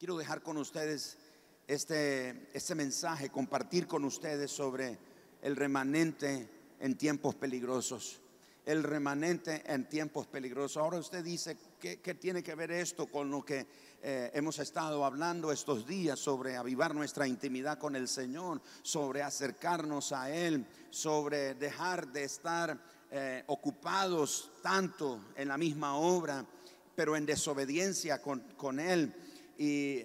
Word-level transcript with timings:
quiero 0.00 0.16
dejar 0.16 0.42
con 0.42 0.56
ustedes 0.56 1.18
este, 1.66 2.48
este 2.54 2.74
mensaje, 2.74 3.28
compartir 3.28 3.86
con 3.86 4.06
ustedes 4.06 4.50
sobre 4.50 4.96
el 5.42 5.54
remanente 5.54 6.48
en 6.80 6.96
tiempos 6.96 7.34
peligrosos. 7.34 8.18
El 8.64 8.82
remanente 8.82 9.62
en 9.66 9.90
tiempos 9.90 10.26
peligrosos. 10.26 10.78
Ahora 10.78 10.96
usted 10.96 11.22
dice, 11.22 11.58
¿qué, 11.78 12.14
tiene 12.14 12.42
que 12.42 12.54
ver 12.54 12.70
esto 12.70 13.08
con 13.08 13.30
lo 13.30 13.44
que 13.44 13.66
eh, 14.02 14.30
hemos 14.32 14.58
estado 14.58 15.04
hablando 15.04 15.52
estos 15.52 15.86
días 15.86 16.18
sobre 16.18 16.56
avivar 16.56 16.94
nuestra 16.94 17.28
intimidad 17.28 17.78
con 17.78 17.94
el 17.94 18.08
Señor, 18.08 18.62
sobre 18.82 19.22
acercarnos 19.22 20.12
a 20.12 20.30
Él, 20.34 20.64
sobre 20.88 21.54
dejar 21.56 22.10
de 22.10 22.24
estar 22.24 22.82
eh, 23.10 23.44
ocupados 23.48 24.50
tanto 24.62 25.26
en 25.36 25.48
la 25.48 25.58
misma 25.58 25.96
obra, 25.96 26.46
pero 26.94 27.16
en 27.16 27.26
desobediencia 27.26 28.22
con, 28.22 28.40
con 28.56 28.80
Él? 28.80 29.14
Y 29.62 30.02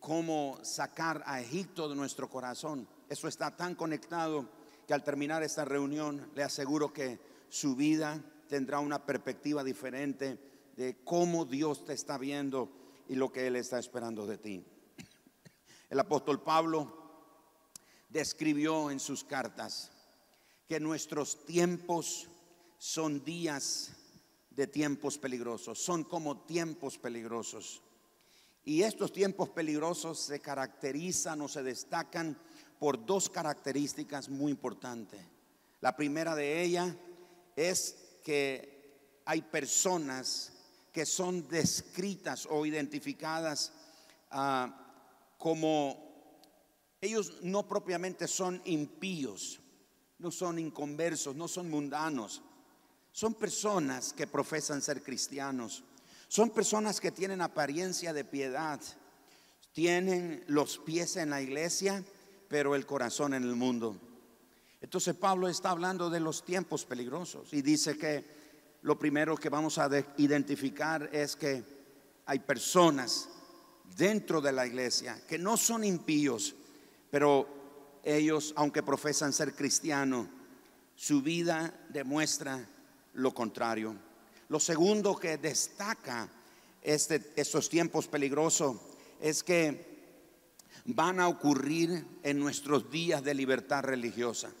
cómo 0.00 0.58
sacar 0.62 1.22
a 1.26 1.42
Egipto 1.42 1.90
de 1.90 1.94
nuestro 1.94 2.30
corazón. 2.30 2.88
Eso 3.06 3.28
está 3.28 3.54
tan 3.54 3.74
conectado 3.74 4.48
que 4.86 4.94
al 4.94 5.04
terminar 5.04 5.42
esta 5.42 5.66
reunión 5.66 6.30
le 6.34 6.42
aseguro 6.42 6.90
que 6.90 7.20
su 7.50 7.76
vida 7.76 8.24
tendrá 8.48 8.80
una 8.80 9.04
perspectiva 9.04 9.62
diferente 9.62 10.38
de 10.74 11.04
cómo 11.04 11.44
Dios 11.44 11.84
te 11.84 11.92
está 11.92 12.16
viendo 12.16 12.70
y 13.06 13.14
lo 13.14 13.30
que 13.30 13.46
Él 13.46 13.56
está 13.56 13.78
esperando 13.78 14.26
de 14.26 14.38
ti. 14.38 14.64
El 15.90 16.00
apóstol 16.00 16.42
Pablo 16.42 16.90
describió 18.08 18.90
en 18.90 19.00
sus 19.00 19.22
cartas 19.22 19.92
que 20.66 20.80
nuestros 20.80 21.44
tiempos 21.44 22.30
son 22.78 23.22
días 23.22 23.92
de 24.48 24.66
tiempos 24.66 25.18
peligrosos, 25.18 25.78
son 25.78 26.04
como 26.04 26.38
tiempos 26.46 26.96
peligrosos. 26.96 27.83
Y 28.64 28.82
estos 28.82 29.12
tiempos 29.12 29.50
peligrosos 29.50 30.18
se 30.18 30.40
caracterizan 30.40 31.40
o 31.42 31.48
se 31.48 31.62
destacan 31.62 32.38
por 32.78 33.04
dos 33.04 33.28
características 33.28 34.28
muy 34.28 34.50
importantes. 34.50 35.20
La 35.80 35.94
primera 35.94 36.34
de 36.34 36.62
ellas 36.62 36.94
es 37.56 37.96
que 38.24 39.20
hay 39.26 39.42
personas 39.42 40.52
que 40.92 41.04
son 41.04 41.46
descritas 41.48 42.46
o 42.50 42.64
identificadas 42.64 43.72
ah, 44.30 44.80
como 45.36 46.14
ellos 47.00 47.34
no 47.42 47.68
propiamente 47.68 48.26
son 48.26 48.62
impíos, 48.64 49.60
no 50.18 50.30
son 50.30 50.58
inconversos, 50.58 51.36
no 51.36 51.48
son 51.48 51.68
mundanos, 51.68 52.40
son 53.12 53.34
personas 53.34 54.14
que 54.14 54.26
profesan 54.26 54.80
ser 54.80 55.02
cristianos 55.02 55.84
son 56.34 56.50
personas 56.50 57.00
que 57.00 57.12
tienen 57.12 57.40
apariencia 57.40 58.12
de 58.12 58.24
piedad, 58.24 58.80
tienen 59.72 60.42
los 60.48 60.78
pies 60.78 61.16
en 61.16 61.30
la 61.30 61.40
iglesia, 61.40 62.02
pero 62.48 62.74
el 62.74 62.86
corazón 62.86 63.34
en 63.34 63.44
el 63.44 63.54
mundo. 63.54 63.96
Entonces 64.80 65.14
Pablo 65.14 65.46
está 65.46 65.70
hablando 65.70 66.10
de 66.10 66.18
los 66.18 66.44
tiempos 66.44 66.86
peligrosos 66.86 67.52
y 67.52 67.62
dice 67.62 67.96
que 67.96 68.24
lo 68.82 68.98
primero 68.98 69.36
que 69.36 69.48
vamos 69.48 69.78
a 69.78 69.88
identificar 70.16 71.08
es 71.12 71.36
que 71.36 71.62
hay 72.26 72.40
personas 72.40 73.28
dentro 73.96 74.40
de 74.40 74.50
la 74.50 74.66
iglesia 74.66 75.24
que 75.28 75.38
no 75.38 75.56
son 75.56 75.84
impíos, 75.84 76.56
pero 77.12 77.46
ellos, 78.02 78.52
aunque 78.56 78.82
profesan 78.82 79.32
ser 79.32 79.54
cristianos, 79.54 80.26
su 80.96 81.22
vida 81.22 81.72
demuestra 81.90 82.68
lo 83.12 83.32
contrario. 83.32 83.94
Lo 84.54 84.60
segundo 84.60 85.16
que 85.16 85.36
destaca 85.36 86.28
este, 86.80 87.32
estos 87.34 87.68
tiempos 87.68 88.06
peligrosos 88.06 88.76
es 89.20 89.42
que 89.42 89.84
van 90.84 91.18
a 91.18 91.26
ocurrir 91.26 92.06
en 92.22 92.38
nuestros 92.38 92.88
días 92.88 93.24
de 93.24 93.34
libertad 93.34 93.82
religiosa. 93.82 94.52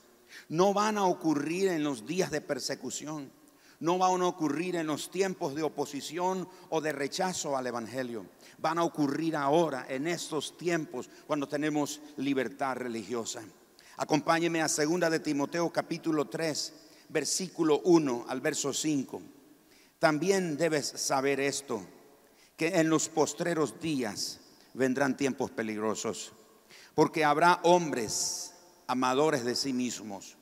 No 0.48 0.74
van 0.74 0.98
a 0.98 1.04
ocurrir 1.04 1.68
en 1.68 1.84
los 1.84 2.04
días 2.08 2.32
de 2.32 2.40
persecución. 2.40 3.30
No 3.78 3.96
van 3.96 4.20
a 4.22 4.26
ocurrir 4.26 4.74
en 4.74 4.88
los 4.88 5.12
tiempos 5.12 5.54
de 5.54 5.62
oposición 5.62 6.48
o 6.70 6.80
de 6.80 6.90
rechazo 6.90 7.56
al 7.56 7.68
Evangelio. 7.68 8.26
Van 8.58 8.78
a 8.78 8.82
ocurrir 8.82 9.36
ahora, 9.36 9.86
en 9.88 10.08
estos 10.08 10.58
tiempos, 10.58 11.08
cuando 11.28 11.46
tenemos 11.46 12.00
libertad 12.16 12.78
religiosa. 12.78 13.44
Acompáñeme 13.98 14.60
a 14.60 14.66
2 14.66 15.08
de 15.08 15.20
Timoteo 15.20 15.70
capítulo 15.70 16.24
3, 16.24 16.72
versículo 17.10 17.80
1 17.84 18.24
al 18.26 18.40
verso 18.40 18.72
5. 18.72 19.22
También 20.04 20.58
debes 20.58 20.86
saber 20.86 21.40
esto, 21.40 21.82
que 22.58 22.78
en 22.78 22.90
los 22.90 23.08
postreros 23.08 23.80
días 23.80 24.38
vendrán 24.74 25.16
tiempos 25.16 25.50
peligrosos, 25.50 26.34
porque 26.94 27.24
habrá 27.24 27.58
hombres 27.62 28.52
amadores 28.86 29.46
de 29.46 29.54
sí 29.54 29.72
mismos, 29.72 30.36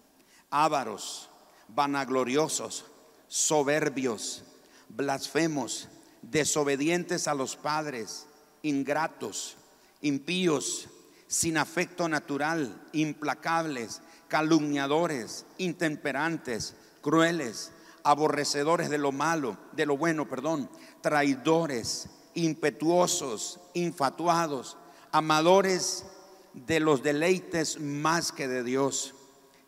ávaros, 0.51 1.31
vanagloriosos, 1.69 2.87
soberbios, 3.29 4.43
blasfemos, 4.89 5.89
desobedientes 6.23 7.29
a 7.29 7.35
los 7.35 7.55
padres, 7.55 8.27
ingratos, 8.63 9.59
impíos, 10.01 10.89
sin 11.29 11.57
afecto 11.57 12.09
natural, 12.09 12.83
implacables, 12.93 14.01
calumniadores, 14.27 15.47
intemperantes, 15.57 16.75
crueles 17.01 17.71
aborrecedores 18.05 18.91
de 18.91 18.99
lo 18.99 19.13
malo, 19.13 19.57
de 19.73 19.87
lo 19.87 19.97
bueno, 19.97 20.29
perdón, 20.29 20.71
traidores, 21.01 22.09
impetuosos, 22.35 23.61
infatuados, 23.75 24.77
amadores 25.11 26.07
de 26.55 26.81
los 26.81 27.03
deleites 27.03 27.81
más 27.81 28.33
que 28.33 28.49
de 28.49 28.63
Dios, 28.63 29.15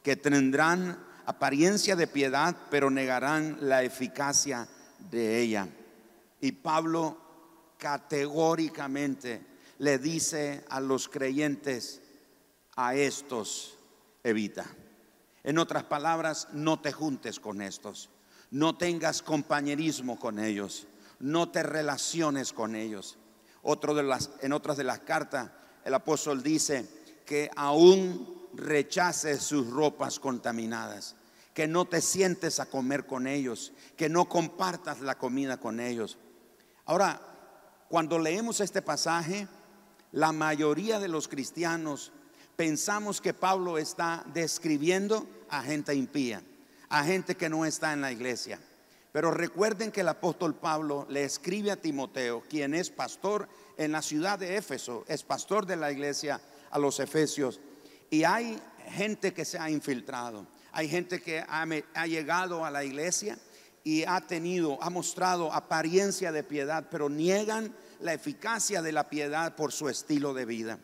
que 0.03 0.17
tendrán 0.17 1.03
apariencia 1.27 1.97
de 1.97 2.07
piedad, 2.07 2.57
pero 2.71 2.91
negarán 2.91 3.59
la 3.61 3.83
eficacia 3.83 4.69
de 5.11 5.41
ella. 5.41 5.69
Y 6.41 6.53
Pablo 6.53 7.19
categóricamente 7.79 9.45
le 9.79 9.99
dice 9.99 10.65
a 10.69 10.81
los 10.81 11.09
creyentes, 11.09 12.03
a 12.77 12.95
estos 12.95 13.79
evita. 14.23 14.67
En 15.43 15.59
otras 15.59 15.85
palabras, 15.85 16.49
no 16.53 16.81
te 16.81 16.93
juntes 16.93 17.39
con 17.39 17.61
estos. 17.61 18.11
No 18.55 18.77
tengas 18.77 19.21
compañerismo 19.21 20.17
con 20.17 20.39
ellos. 20.39 20.87
No 21.19 21.49
te 21.49 21.65
relaciones 21.65 22.53
con 22.53 22.77
ellos. 22.77 23.19
Otro 23.65 23.97
de 23.97 24.05
las, 24.05 24.31
en 24.43 24.53
otras 24.53 24.77
de 24.77 24.85
las 24.85 25.01
cartas, 25.01 25.51
el 25.85 25.93
apóstol 25.93 26.41
dice 26.41 26.89
que 27.27 27.51
aún 27.57 28.47
rechaces 28.55 29.43
sus 29.43 29.69
ropas 29.71 30.21
contaminadas, 30.21 31.17
que 31.53 31.67
no 31.67 31.87
te 31.87 32.01
sientes 32.01 32.61
a 32.61 32.67
comer 32.67 33.07
con 33.07 33.27
ellos, 33.27 33.73
que 33.97 34.09
no 34.09 34.29
compartas 34.29 35.01
la 35.01 35.19
comida 35.19 35.57
con 35.57 35.81
ellos. 35.81 36.17
Ahora, 36.85 37.21
cuando 37.89 38.21
leemos 38.21 38.61
este 38.61 38.83
pasaje, 38.83 39.49
la 40.13 40.31
mayoría 40.31 41.01
de 41.01 41.09
los 41.09 41.27
cristianos 41.27 42.13
pensamos 42.55 43.21
que 43.21 43.35
Pablo 43.35 43.79
está 43.79 44.25
describiendo 44.33 45.27
a 45.49 45.61
gente 45.63 45.93
impía 45.93 46.41
a 46.89 47.05
gente 47.05 47.37
que 47.37 47.49
no 47.49 47.65
está 47.65 47.93
en 47.93 48.01
la 48.01 48.13
iglesia. 48.13 48.59
Pero 49.13 49.31
recuerden 49.31 49.93
que 49.93 50.01
el 50.01 50.09
apóstol 50.09 50.55
Pablo 50.55 51.07
le 51.09 51.23
escribe 51.25 51.71
a 51.71 51.81
Timoteo, 51.81 52.43
quien 52.49 52.75
es 52.75 52.91
pastor 52.91 53.49
en 53.77 53.93
la 53.93 54.03
ciudad 54.03 54.39
de 54.39 54.57
Éfeso, 54.57 55.05
es 55.07 55.23
pastor 55.23 55.67
de 55.67 55.77
la 55.77 55.93
iglesia 55.93 56.41
a 56.71 56.79
los 56.79 56.99
Efesios. 56.99 57.61
Y 58.11 58.25
hay 58.25 58.61
gente 58.89 59.33
que 59.33 59.45
se 59.45 59.59
ha 59.59 59.71
infiltrado, 59.71 60.47
hay 60.73 60.89
gente 60.89 61.23
que 61.23 61.39
ha, 61.41 61.65
ha 61.95 62.07
llegado 62.07 62.65
a 62.65 62.71
la 62.71 62.85
iglesia 62.85 63.39
y 63.85 64.03
ha 64.05 64.21
tenido, 64.21 64.83
ha 64.83 64.91
mostrado 64.91 65.53
apariencia 65.53 66.33
de 66.33 66.43
piedad, 66.43 66.89
pero 66.91 67.09
niegan 67.09 67.73
la 68.01 68.15
eficacia 68.15 68.83
de 68.83 68.93
la 68.93 69.09
piedad 69.09 69.55
por 69.55 69.73
su 69.73 69.89
estilo 69.89 70.35
de 70.35 70.45
vida. 70.45 70.79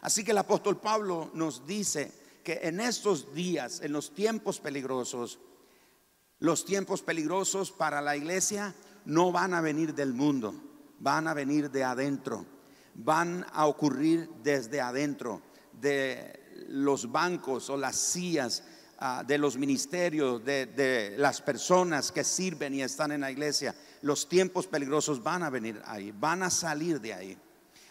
Así 0.00 0.24
que 0.24 0.32
el 0.32 0.38
apóstol 0.38 0.80
Pablo 0.80 1.30
nos 1.34 1.66
dice 1.66 2.12
que 2.46 2.60
en 2.62 2.78
estos 2.78 3.34
días, 3.34 3.80
en 3.82 3.92
los 3.92 4.14
tiempos 4.14 4.60
peligrosos, 4.60 5.40
los 6.38 6.64
tiempos 6.64 7.02
peligrosos 7.02 7.72
para 7.72 8.00
la 8.00 8.16
iglesia 8.16 8.72
no 9.04 9.32
van 9.32 9.52
a 9.52 9.60
venir 9.60 9.96
del 9.96 10.14
mundo, 10.14 10.54
van 11.00 11.26
a 11.26 11.34
venir 11.34 11.72
de 11.72 11.82
adentro, 11.82 12.46
van 12.94 13.44
a 13.52 13.66
ocurrir 13.66 14.30
desde 14.44 14.80
adentro, 14.80 15.42
de 15.72 16.68
los 16.68 17.10
bancos 17.10 17.68
o 17.68 17.76
las 17.76 17.96
sillas, 17.96 18.62
ah, 19.00 19.24
de 19.26 19.38
los 19.38 19.56
ministerios, 19.56 20.44
de, 20.44 20.66
de 20.66 21.16
las 21.18 21.42
personas 21.42 22.12
que 22.12 22.22
sirven 22.22 22.74
y 22.74 22.82
están 22.82 23.10
en 23.10 23.22
la 23.22 23.32
iglesia. 23.32 23.74
Los 24.02 24.28
tiempos 24.28 24.68
peligrosos 24.68 25.20
van 25.20 25.42
a 25.42 25.50
venir 25.50 25.82
ahí, 25.84 26.12
van 26.12 26.44
a 26.44 26.50
salir 26.50 27.00
de 27.00 27.12
ahí. 27.12 27.36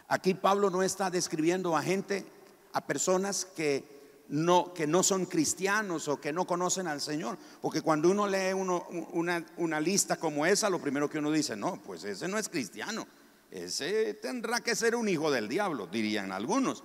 Aquí 0.08 0.34
Pablo 0.34 0.70
no 0.70 0.82
está 0.82 1.10
describiendo 1.10 1.76
a 1.76 1.84
gente, 1.84 2.26
a 2.72 2.88
personas 2.88 3.44
que 3.44 3.95
no, 4.30 4.74
que 4.74 4.88
no 4.88 5.04
son 5.04 5.26
cristianos 5.26 6.08
o 6.08 6.20
que 6.20 6.34
no 6.34 6.48
conocen 6.48 6.88
al 6.88 7.02
Señor. 7.02 7.38
Porque 7.62 7.82
cuando 7.82 8.10
uno 8.10 8.28
lee 8.28 8.54
una, 8.54 9.46
una, 9.58 9.80
lista 9.80 10.18
como 10.18 10.46
esa, 10.46 10.70
lo 10.70 10.80
primero 10.80 11.10
que 11.10 11.20
uno 11.20 11.32
dice, 11.32 11.56
no, 11.56 11.82
pues 11.82 12.04
ese 12.04 12.28
no 12.28 12.38
es 12.38 12.50
cristiano. 12.50 13.08
ese 13.52 14.16
tendrá 14.16 14.62
que 14.62 14.76
ser 14.76 14.96
un 14.96 15.08
hijo 15.08 15.32
del 15.32 15.48
diablo, 15.48 15.88
dirían 15.88 16.32
algunos. 16.32 16.84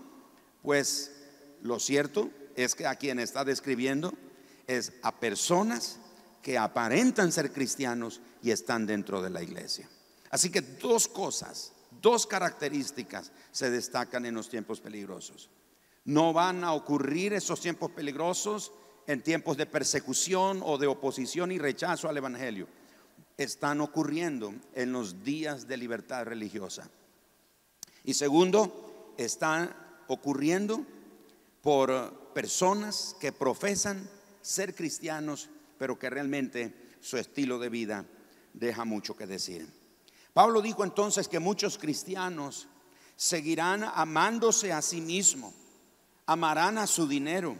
Pues 0.62 1.12
lo 1.62 1.78
cierto 1.78 2.30
es 2.54 2.74
que 2.74 2.86
a 2.86 2.96
quien 2.96 3.18
está 3.18 3.44
describiendo 3.44 4.12
es 4.66 4.92
a 5.02 5.18
personas 5.18 5.98
que 6.42 6.58
aparentan 6.58 7.32
ser 7.32 7.52
cristianos 7.52 8.20
y 8.42 8.50
están 8.50 8.86
dentro 8.86 9.22
de 9.22 9.30
la 9.30 9.42
iglesia. 9.42 9.88
Así 10.30 10.50
que 10.50 10.60
dos 10.60 11.08
cosas, 11.08 11.72
dos 12.00 12.26
características 12.26 13.32
se 13.50 13.70
destacan 13.70 14.24
en 14.26 14.34
los 14.34 14.48
tiempos 14.48 14.80
peligrosos. 14.80 15.50
No 16.10 16.32
van 16.32 16.64
a 16.64 16.72
ocurrir 16.72 17.34
esos 17.34 17.60
tiempos 17.60 17.92
peligrosos 17.92 18.72
en 19.06 19.22
tiempos 19.22 19.56
de 19.56 19.66
persecución 19.66 20.60
o 20.64 20.76
de 20.76 20.88
oposición 20.88 21.52
y 21.52 21.58
rechazo 21.58 22.08
al 22.08 22.16
Evangelio. 22.16 22.66
Están 23.36 23.80
ocurriendo 23.80 24.52
en 24.74 24.90
los 24.90 25.22
días 25.22 25.68
de 25.68 25.76
libertad 25.76 26.24
religiosa. 26.24 26.90
Y 28.02 28.14
segundo, 28.14 29.14
están 29.18 29.72
ocurriendo 30.08 30.84
por 31.62 32.32
personas 32.34 33.14
que 33.20 33.30
profesan 33.30 34.10
ser 34.42 34.74
cristianos, 34.74 35.48
pero 35.78 35.96
que 35.96 36.10
realmente 36.10 36.74
su 37.00 37.18
estilo 37.18 37.60
de 37.60 37.68
vida 37.68 38.04
deja 38.52 38.84
mucho 38.84 39.16
que 39.16 39.28
decir. 39.28 39.72
Pablo 40.32 40.60
dijo 40.60 40.82
entonces 40.82 41.28
que 41.28 41.38
muchos 41.38 41.78
cristianos 41.78 42.66
seguirán 43.14 43.84
amándose 43.84 44.72
a 44.72 44.82
sí 44.82 45.00
mismos, 45.00 45.54
amarán 46.30 46.78
a 46.78 46.86
su 46.86 47.08
dinero, 47.08 47.56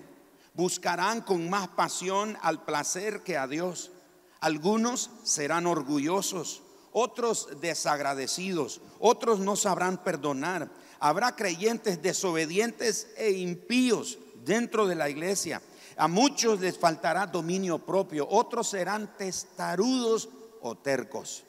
buscarán 0.55 1.23
con 1.23 1.51
más 1.51 1.67
pasión 1.67 2.39
al 2.41 2.65
placer 2.65 3.25
que 3.25 3.37
a 3.37 3.49
Dios. 3.49 3.91
Algunos 4.39 5.11
serán 5.25 5.67
orgullosos, 5.67 6.63
otros 6.93 7.49
desagradecidos, 7.61 8.81
otros 9.01 9.41
no 9.41 9.57
sabrán 9.57 10.05
perdonar. 10.05 10.71
Habrá 11.01 11.35
creyentes 11.35 12.01
desobedientes 12.01 13.09
e 13.17 13.33
impíos 13.33 14.19
dentro 14.45 14.87
de 14.87 14.95
la 14.95 15.11
iglesia. 15.11 15.61
A 15.97 16.07
muchos 16.07 16.61
les 16.61 16.79
faltará 16.79 17.27
dominio 17.27 17.81
propio, 17.81 18.29
otros 18.31 18.69
serán 18.69 19.17
testarudos 19.17 20.29
o 20.61 20.77
tercos. 20.77 21.43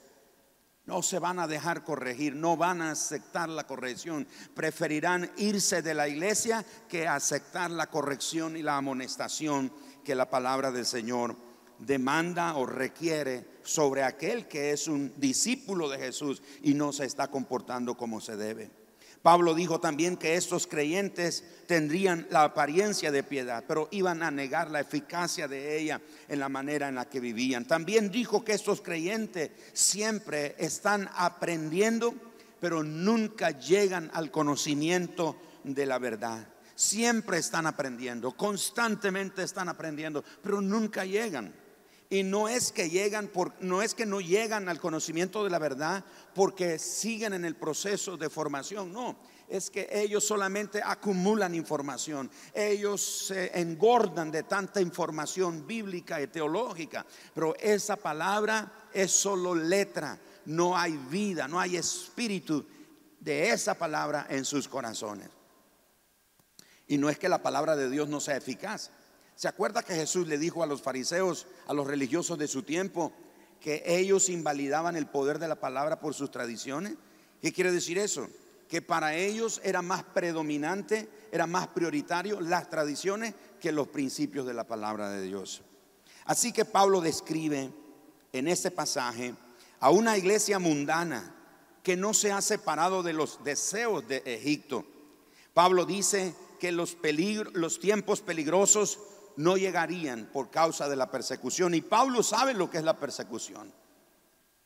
No 0.84 1.00
se 1.02 1.20
van 1.20 1.38
a 1.38 1.46
dejar 1.46 1.84
corregir, 1.84 2.34
no 2.34 2.56
van 2.56 2.82
a 2.82 2.90
aceptar 2.90 3.48
la 3.48 3.66
corrección. 3.66 4.26
Preferirán 4.54 5.30
irse 5.36 5.80
de 5.80 5.94
la 5.94 6.08
iglesia 6.08 6.64
que 6.88 7.06
aceptar 7.06 7.70
la 7.70 7.86
corrección 7.88 8.56
y 8.56 8.62
la 8.62 8.76
amonestación 8.76 9.72
que 10.02 10.16
la 10.16 10.28
palabra 10.28 10.72
del 10.72 10.86
Señor 10.86 11.36
demanda 11.78 12.56
o 12.56 12.66
requiere 12.66 13.46
sobre 13.62 14.02
aquel 14.02 14.48
que 14.48 14.72
es 14.72 14.88
un 14.88 15.12
discípulo 15.16 15.88
de 15.88 15.98
Jesús 15.98 16.42
y 16.62 16.74
no 16.74 16.92
se 16.92 17.04
está 17.04 17.28
comportando 17.28 17.96
como 17.96 18.20
se 18.20 18.36
debe. 18.36 18.81
Pablo 19.22 19.54
dijo 19.54 19.78
también 19.78 20.16
que 20.16 20.34
estos 20.34 20.66
creyentes 20.66 21.44
tendrían 21.68 22.26
la 22.30 22.42
apariencia 22.42 23.12
de 23.12 23.22
piedad, 23.22 23.64
pero 23.68 23.88
iban 23.92 24.20
a 24.22 24.32
negar 24.32 24.68
la 24.70 24.80
eficacia 24.80 25.46
de 25.46 25.78
ella 25.78 26.00
en 26.28 26.40
la 26.40 26.48
manera 26.48 26.88
en 26.88 26.96
la 26.96 27.08
que 27.08 27.20
vivían. 27.20 27.64
También 27.64 28.10
dijo 28.10 28.44
que 28.44 28.52
estos 28.52 28.82
creyentes 28.82 29.52
siempre 29.72 30.56
están 30.58 31.08
aprendiendo, 31.14 32.14
pero 32.60 32.82
nunca 32.82 33.50
llegan 33.50 34.10
al 34.12 34.32
conocimiento 34.32 35.36
de 35.62 35.86
la 35.86 36.00
verdad. 36.00 36.48
Siempre 36.74 37.38
están 37.38 37.66
aprendiendo, 37.66 38.32
constantemente 38.36 39.44
están 39.44 39.68
aprendiendo, 39.68 40.24
pero 40.42 40.60
nunca 40.60 41.04
llegan. 41.04 41.54
Y 42.12 42.24
no 42.24 42.46
es 42.46 42.72
que 42.72 42.90
llegan 42.90 43.28
por, 43.28 43.54
no 43.60 43.80
es 43.80 43.94
que 43.94 44.04
no 44.04 44.20
llegan 44.20 44.68
al 44.68 44.78
conocimiento 44.78 45.44
de 45.44 45.48
la 45.48 45.58
verdad 45.58 46.04
porque 46.34 46.78
siguen 46.78 47.32
en 47.32 47.46
el 47.46 47.56
proceso 47.56 48.18
de 48.18 48.28
formación, 48.28 48.92
no, 48.92 49.16
es 49.48 49.70
que 49.70 49.88
ellos 49.90 50.22
solamente 50.22 50.82
acumulan 50.84 51.54
información, 51.54 52.30
ellos 52.52 53.00
se 53.28 53.58
engordan 53.58 54.30
de 54.30 54.42
tanta 54.42 54.82
información 54.82 55.66
bíblica 55.66 56.20
y 56.20 56.26
teológica, 56.26 57.06
pero 57.34 57.56
esa 57.58 57.96
palabra 57.96 58.90
es 58.92 59.10
solo 59.10 59.54
letra, 59.54 60.18
no 60.44 60.76
hay 60.76 60.92
vida, 61.08 61.48
no 61.48 61.58
hay 61.58 61.78
espíritu 61.78 62.66
de 63.20 63.48
esa 63.48 63.72
palabra 63.72 64.26
en 64.28 64.44
sus 64.44 64.68
corazones. 64.68 65.30
Y 66.88 66.98
no 66.98 67.08
es 67.08 67.18
que 67.18 67.30
la 67.30 67.42
palabra 67.42 67.74
de 67.74 67.88
Dios 67.88 68.06
no 68.10 68.20
sea 68.20 68.36
eficaz, 68.36 68.90
¿Se 69.42 69.48
acuerda 69.48 69.82
que 69.82 69.96
Jesús 69.96 70.28
le 70.28 70.38
dijo 70.38 70.62
a 70.62 70.68
los 70.68 70.82
fariseos, 70.82 71.48
a 71.66 71.74
los 71.74 71.88
religiosos 71.88 72.38
de 72.38 72.46
su 72.46 72.62
tiempo, 72.62 73.10
que 73.60 73.82
ellos 73.84 74.28
invalidaban 74.28 74.94
el 74.94 75.08
poder 75.08 75.40
de 75.40 75.48
la 75.48 75.56
palabra 75.56 75.98
por 75.98 76.14
sus 76.14 76.30
tradiciones? 76.30 76.94
¿Qué 77.40 77.52
quiere 77.52 77.72
decir 77.72 77.98
eso? 77.98 78.28
Que 78.68 78.82
para 78.82 79.16
ellos 79.16 79.60
era 79.64 79.82
más 79.82 80.04
predominante, 80.04 81.08
era 81.32 81.48
más 81.48 81.66
prioritario 81.66 82.40
las 82.40 82.70
tradiciones 82.70 83.34
que 83.60 83.72
los 83.72 83.88
principios 83.88 84.46
de 84.46 84.54
la 84.54 84.62
palabra 84.62 85.10
de 85.10 85.22
Dios. 85.22 85.62
Así 86.24 86.52
que 86.52 86.64
Pablo 86.64 87.00
describe 87.00 87.72
en 88.32 88.46
este 88.46 88.70
pasaje 88.70 89.34
a 89.80 89.90
una 89.90 90.16
iglesia 90.16 90.60
mundana 90.60 91.34
que 91.82 91.96
no 91.96 92.14
se 92.14 92.30
ha 92.30 92.40
separado 92.40 93.02
de 93.02 93.12
los 93.12 93.42
deseos 93.42 94.06
de 94.06 94.22
Egipto. 94.24 94.86
Pablo 95.52 95.84
dice 95.84 96.32
que 96.60 96.70
los, 96.70 96.96
los 97.54 97.80
tiempos 97.80 98.20
peligrosos 98.20 99.00
no 99.36 99.56
llegarían 99.56 100.26
por 100.32 100.50
causa 100.50 100.88
de 100.88 100.96
la 100.96 101.10
persecución. 101.10 101.74
Y 101.74 101.80
Pablo 101.80 102.22
sabe 102.22 102.54
lo 102.54 102.70
que 102.70 102.78
es 102.78 102.84
la 102.84 102.96
persecución. 102.96 103.72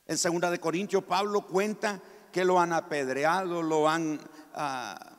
En 0.07 0.19
segunda 0.19 0.51
de 0.51 0.61
Corintios, 0.61 1.05
Pablo 1.05 1.43
cuenta 1.43 2.01
que 2.33 2.45
lo 2.45 2.61
han 2.61 2.73
apedreado, 2.73 3.63
lo 3.63 3.89
han, 3.89 4.21
ah, 4.55 5.13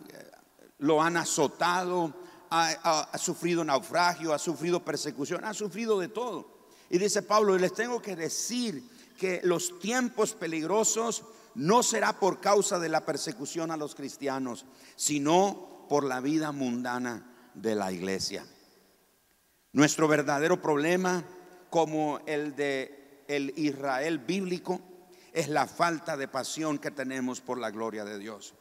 lo 0.80 1.02
han 1.02 1.18
azotado, 1.18 2.14
ha, 2.50 3.18
sufrido 3.18 3.64
naufragio, 3.64 4.34
ha 4.34 4.40
sufrido 4.40 4.84
persecución, 4.84 5.44
ha 5.44 5.54
sufrido 5.54 6.00
de 6.00 6.08
todo. 6.08 6.58
Y 6.90 6.98
dice 6.98 7.22
Pablo, 7.22 7.58
les 7.58 7.74
tengo 7.74 8.02
que 8.02 8.16
decir 8.16 8.84
que 9.18 9.42
los 9.44 9.80
tiempos 9.80 10.34
peligrosos 10.34 11.24
no 11.56 11.84
será 11.84 12.20
por 12.20 12.40
causa 12.40 12.80
de 12.80 12.90
la 12.90 13.06
persecución 13.06 13.72
a 13.72 13.78
los 13.78 13.96
cristianos, 13.96 14.66
sino 14.96 15.86
por 15.90 16.04
la 16.04 16.22
vida 16.22 16.52
mundana 16.52 17.26
de 17.54 17.76
la 17.76 17.92
iglesia. 17.92 18.46
Nuestro 19.74 20.08
verdadero 20.08 20.62
problema, 20.62 21.24
como 21.70 22.20
el 22.26 22.56
de 22.56 23.24
el 23.28 23.54
Israel 23.58 24.20
bíblico, 24.20 24.82
es 25.34 25.50
la 25.50 25.68
falta 25.68 26.18
de 26.18 26.28
pasión 26.28 26.80
que 26.80 26.92
tenemos 26.92 27.42
por 27.42 27.60
la 27.60 27.72
gloria 27.72 28.06
de 28.06 28.18
Dios. 28.18 28.54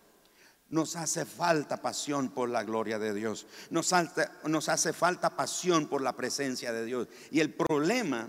Nos 0.69 0.97
hace 0.97 1.25
falta 1.25 1.81
pasión 1.81 2.31
por 2.31 2.49
la 2.49 2.65
gloria 2.65 2.99
de 2.99 3.15
Dios. 3.15 3.47
Nos, 3.71 3.95
nos 4.45 4.69
hace 4.69 4.93
falta 4.93 5.37
pasión 5.37 5.87
por 5.87 6.03
la 6.03 6.17
presencia 6.17 6.73
de 6.73 6.85
Dios. 6.85 7.09
Y 7.31 7.41
el 7.41 7.55
problema 7.55 8.29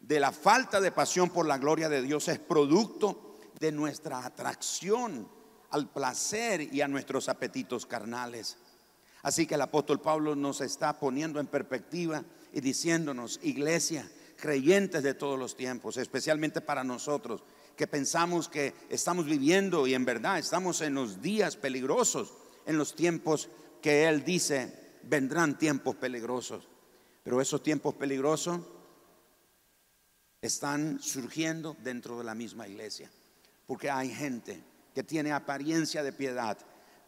de 0.00 0.18
la 0.18 0.32
falta 0.32 0.80
de 0.80 0.90
pasión 0.90 1.30
por 1.30 1.46
la 1.46 1.58
gloria 1.58 1.88
de 1.88 2.02
Dios 2.02 2.26
es 2.28 2.40
producto 2.40 3.38
de 3.60 3.70
nuestra 3.70 4.26
atracción 4.26 5.28
al 5.70 5.88
placer 5.88 6.60
y 6.60 6.80
a 6.80 6.88
nuestros 6.88 7.28
apetitos 7.28 7.86
carnales. 7.86 8.58
Así 9.22 9.46
que 9.46 9.54
el 9.54 9.62
apóstol 9.62 10.00
Pablo 10.00 10.34
nos 10.34 10.60
está 10.60 10.98
poniendo 10.98 11.38
en 11.38 11.46
perspectiva 11.46 12.24
y 12.52 12.60
diciéndonos, 12.60 13.38
iglesia, 13.42 14.10
creyentes 14.36 15.04
de 15.04 15.14
todos 15.14 15.38
los 15.38 15.56
tiempos, 15.56 15.96
especialmente 15.96 16.60
para 16.60 16.82
nosotros, 16.82 17.44
que 17.76 17.86
pensamos 17.86 18.48
que 18.48 18.74
estamos 18.90 19.24
viviendo 19.24 19.86
y 19.86 19.94
en 19.94 20.04
verdad 20.04 20.40
estamos 20.40 20.80
en 20.80 20.94
los 20.94 21.22
días 21.22 21.56
peligrosos, 21.56 22.34
en 22.66 22.76
los 22.76 22.96
tiempos 22.96 23.48
que 23.80 24.08
Él 24.08 24.24
dice, 24.24 24.98
vendrán 25.04 25.56
tiempos 25.56 25.94
peligrosos. 25.94 26.68
Pero 27.22 27.40
esos 27.40 27.62
tiempos 27.62 27.94
peligrosos 27.94 28.60
están 30.40 30.98
surgiendo 31.00 31.76
dentro 31.84 32.18
de 32.18 32.24
la 32.24 32.34
misma 32.34 32.66
iglesia, 32.66 33.08
porque 33.66 33.88
hay 33.88 34.10
gente 34.10 34.60
que 34.92 35.04
tiene 35.04 35.30
apariencia 35.30 36.02
de 36.02 36.12
piedad, 36.12 36.58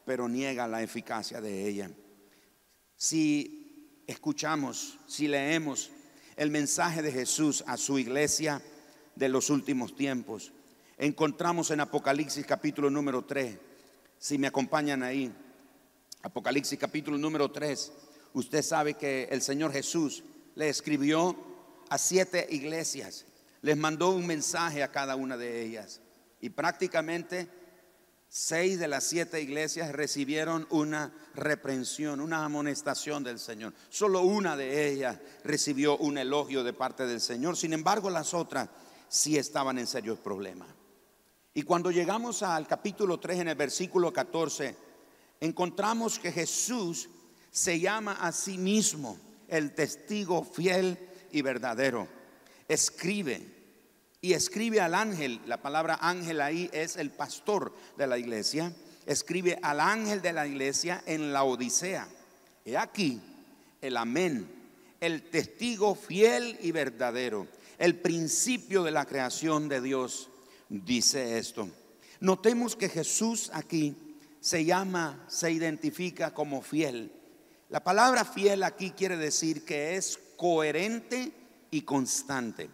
pero 0.06 0.28
niega 0.28 0.68
la 0.68 0.80
eficacia 0.80 1.40
de 1.40 1.68
ella 1.68 1.90
si 2.96 4.02
escuchamos, 4.06 4.98
si 5.06 5.28
leemos 5.28 5.90
el 6.36 6.50
mensaje 6.50 7.02
de 7.02 7.12
Jesús 7.12 7.64
a 7.66 7.76
su 7.76 7.98
iglesia 7.98 8.62
de 9.14 9.28
los 9.28 9.50
últimos 9.50 9.94
tiempos, 9.94 10.52
encontramos 10.98 11.70
en 11.70 11.80
Apocalipsis 11.80 12.46
capítulo 12.46 12.90
número 12.90 13.24
3, 13.24 13.58
si 14.18 14.38
me 14.38 14.46
acompañan 14.46 15.02
ahí, 15.02 15.32
Apocalipsis 16.22 16.78
capítulo 16.78 17.18
número 17.18 17.50
3, 17.50 17.92
usted 18.32 18.62
sabe 18.62 18.94
que 18.94 19.24
el 19.30 19.42
Señor 19.42 19.72
Jesús 19.72 20.24
le 20.54 20.68
escribió 20.68 21.36
a 21.88 21.98
siete 21.98 22.46
iglesias, 22.50 23.26
les 23.62 23.76
mandó 23.76 24.10
un 24.10 24.26
mensaje 24.26 24.82
a 24.82 24.90
cada 24.90 25.16
una 25.16 25.36
de 25.36 25.62
ellas. 25.62 26.00
Y 26.40 26.50
prácticamente 26.50 27.48
Seis 28.28 28.78
de 28.78 28.88
las 28.88 29.04
siete 29.04 29.40
iglesias 29.40 29.93
recibieron 29.93 30.66
una 30.71 31.12
reprensión, 31.35 32.21
una 32.21 32.45
amonestación 32.45 33.23
del 33.23 33.38
Señor. 33.38 33.73
Solo 33.90 34.23
una 34.23 34.57
de 34.57 34.90
ellas 34.90 35.19
recibió 35.45 35.97
un 35.99 36.19
elogio 36.19 36.64
de 36.64 36.73
parte 36.73 37.07
del 37.07 37.21
Señor. 37.21 37.57
Sin 37.57 37.73
embargo, 37.73 38.11
las 38.11 38.35
otras 38.35 38.69
sí 39.09 39.38
estaban 39.38 39.78
en 39.78 39.87
serios 39.87 40.19
problemas. 40.19 40.69
Y 41.54 41.62
cuando 41.62 41.93
llegamos 41.93 42.43
al 42.43 42.66
capítulo 42.66 43.21
3 43.21 43.40
en 43.40 43.49
el 43.49 43.54
versículo 43.54 44.12
14, 44.12 44.76
encontramos 45.40 46.19
que 46.19 46.33
Jesús 46.33 47.09
se 47.52 47.78
llama 47.78 48.14
a 48.21 48.33
sí 48.33 48.59
mismo 48.59 49.16
el 49.47 49.75
testigo 49.75 50.43
fiel 50.43 50.99
y 51.31 51.43
verdadero. 51.43 52.09
Escribe 52.66 53.54
y 54.25 54.33
escribe 54.33 54.81
al 54.81 54.95
ángel, 54.95 55.38
la 55.45 55.61
palabra 55.61 55.99
ángel 56.00 56.40
ahí 56.40 56.71
es 56.73 56.97
el 56.97 57.11
pastor 57.11 57.75
de 57.99 58.07
la 58.07 58.16
iglesia, 58.16 58.75
escribe 59.04 59.59
al 59.61 59.81
ángel 59.81 60.23
de 60.23 60.33
la 60.33 60.47
iglesia 60.47 61.02
en 61.04 61.35
la 61.35 61.45
Odisea. 61.45 62.09
He 62.64 62.78
aquí 62.78 63.21
el 63.83 63.99
amén, 63.99 64.49
el 64.99 65.28
testigo 65.28 65.95
fiel 65.95 66.57
y 66.62 66.73
verdadero, 66.73 67.49
el 67.76 67.97
principio 67.97 68.83
de 68.83 68.93
la 68.93 69.04
creación 69.04 69.69
de 69.69 69.83
Dios 69.83 70.31
dice 70.71 71.37
esto. 71.37 71.69
Notemos 72.21 72.76
que 72.76 72.88
Jesús 72.88 73.50
aquí 73.52 73.95
se 74.40 74.64
llama, 74.64 75.23
se 75.28 75.52
identifica 75.52 76.33
como 76.33 76.62
fiel. 76.62 77.12
La 77.69 77.85
palabra 77.85 78.25
fiel 78.25 78.62
aquí 78.62 78.93
quiere 78.93 79.19
decir 79.19 79.66
que 79.66 79.97
es 79.97 80.19
coherente 80.38 81.31
y 81.71 81.83
constante. 81.83 82.71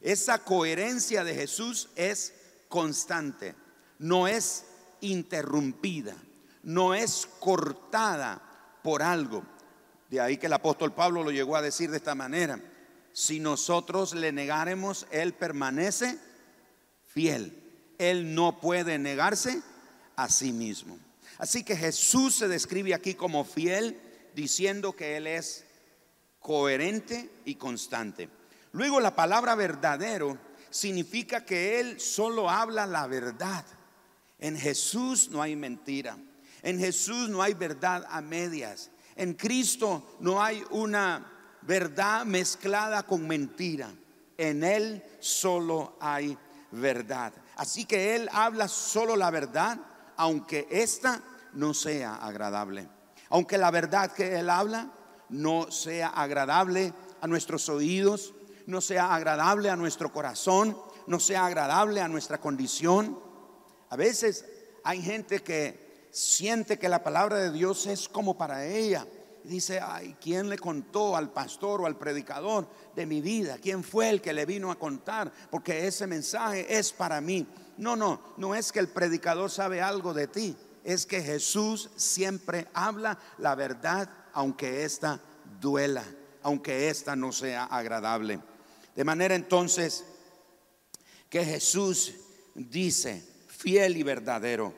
Esa 0.00 0.44
coherencia 0.44 1.24
de 1.24 1.34
Jesús 1.34 1.88
es 1.96 2.32
constante, 2.68 3.54
no 3.98 4.28
es 4.28 4.64
interrumpida, 5.00 6.16
no 6.62 6.94
es 6.94 7.28
cortada 7.40 8.80
por 8.82 9.02
algo. 9.02 9.44
De 10.08 10.20
ahí 10.20 10.36
que 10.36 10.46
el 10.46 10.52
apóstol 10.52 10.94
Pablo 10.94 11.22
lo 11.22 11.30
llegó 11.30 11.56
a 11.56 11.62
decir 11.62 11.90
de 11.90 11.96
esta 11.96 12.14
manera. 12.14 12.60
Si 13.12 13.40
nosotros 13.40 14.14
le 14.14 14.32
negaremos, 14.32 15.06
Él 15.10 15.34
permanece 15.34 16.18
fiel. 17.06 17.64
Él 17.98 18.34
no 18.34 18.60
puede 18.60 18.98
negarse 18.98 19.60
a 20.14 20.28
sí 20.28 20.52
mismo. 20.52 20.98
Así 21.38 21.64
que 21.64 21.76
Jesús 21.76 22.36
se 22.36 22.48
describe 22.48 22.94
aquí 22.94 23.14
como 23.14 23.44
fiel, 23.44 24.00
diciendo 24.34 24.94
que 24.94 25.16
Él 25.16 25.26
es 25.26 25.64
coherente 26.38 27.30
y 27.44 27.56
constante. 27.56 28.28
Luego 28.78 29.00
la 29.00 29.12
palabra 29.16 29.56
verdadero 29.56 30.38
significa 30.70 31.44
que 31.44 31.80
Él 31.80 31.98
solo 31.98 32.48
habla 32.48 32.86
la 32.86 33.08
verdad. 33.08 33.64
En 34.38 34.56
Jesús 34.56 35.30
no 35.30 35.42
hay 35.42 35.56
mentira. 35.56 36.16
En 36.62 36.78
Jesús 36.78 37.28
no 37.28 37.42
hay 37.42 37.54
verdad 37.54 38.06
a 38.08 38.20
medias. 38.20 38.92
En 39.16 39.34
Cristo 39.34 40.16
no 40.20 40.40
hay 40.40 40.62
una 40.70 41.26
verdad 41.62 42.24
mezclada 42.24 43.02
con 43.02 43.26
mentira. 43.26 43.90
En 44.36 44.62
Él 44.62 45.02
solo 45.18 45.96
hay 46.00 46.38
verdad. 46.70 47.32
Así 47.56 47.84
que 47.84 48.14
Él 48.14 48.28
habla 48.30 48.68
solo 48.68 49.16
la 49.16 49.32
verdad, 49.32 49.76
aunque 50.16 50.68
ésta 50.70 51.20
no 51.52 51.74
sea 51.74 52.14
agradable. 52.14 52.88
Aunque 53.30 53.58
la 53.58 53.72
verdad 53.72 54.12
que 54.12 54.38
Él 54.38 54.48
habla 54.48 54.92
no 55.30 55.68
sea 55.72 56.10
agradable 56.10 56.94
a 57.20 57.26
nuestros 57.26 57.68
oídos, 57.68 58.34
no 58.68 58.80
sea 58.80 59.14
agradable 59.14 59.70
a 59.70 59.76
nuestro 59.76 60.12
corazón, 60.12 60.76
no 61.06 61.18
sea 61.18 61.46
agradable 61.46 62.00
a 62.00 62.08
nuestra 62.08 62.38
condición. 62.38 63.18
A 63.90 63.96
veces 63.96 64.44
hay 64.84 65.02
gente 65.02 65.40
que 65.40 66.08
siente 66.12 66.78
que 66.78 66.88
la 66.88 67.02
palabra 67.02 67.38
de 67.38 67.50
Dios 67.50 67.86
es 67.86 68.08
como 68.08 68.38
para 68.38 68.66
ella 68.66 69.06
dice, 69.48 69.80
ay, 69.80 70.16
¿quién 70.20 70.48
le 70.48 70.58
contó 70.58 71.16
al 71.16 71.32
pastor 71.32 71.80
o 71.80 71.86
al 71.86 71.96
predicador 71.96 72.68
de 72.94 73.06
mi 73.06 73.20
vida? 73.20 73.58
¿Quién 73.60 73.82
fue 73.82 74.10
el 74.10 74.20
que 74.20 74.32
le 74.32 74.46
vino 74.46 74.70
a 74.70 74.78
contar? 74.78 75.32
Porque 75.50 75.86
ese 75.86 76.06
mensaje 76.06 76.78
es 76.78 76.92
para 76.92 77.20
mí. 77.20 77.46
No, 77.78 77.96
no, 77.96 78.20
no 78.36 78.54
es 78.54 78.72
que 78.72 78.80
el 78.80 78.88
predicador 78.88 79.50
sabe 79.50 79.80
algo 79.80 80.12
de 80.12 80.26
ti, 80.26 80.56
es 80.84 81.06
que 81.06 81.22
Jesús 81.22 81.90
siempre 81.96 82.68
habla 82.74 83.18
la 83.38 83.54
verdad, 83.54 84.10
aunque 84.32 84.84
ésta 84.84 85.20
duela, 85.60 86.04
aunque 86.42 86.88
ésta 86.90 87.16
no 87.16 87.32
sea 87.32 87.64
agradable. 87.64 88.40
De 88.94 89.04
manera 89.04 89.34
entonces 89.34 90.04
que 91.28 91.44
Jesús 91.44 92.14
dice, 92.54 93.22
fiel 93.48 93.96
y 93.96 94.02
verdadero. 94.02 94.74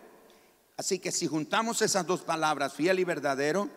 Así 0.77 0.99
que 0.99 1.13
si 1.13 1.27
juntamos 1.27 1.83
esas 1.83 2.07
dos 2.07 2.23
palabras, 2.23 2.75
fiel 2.75 2.99
y 2.99 3.05
verdadero, 3.05 3.69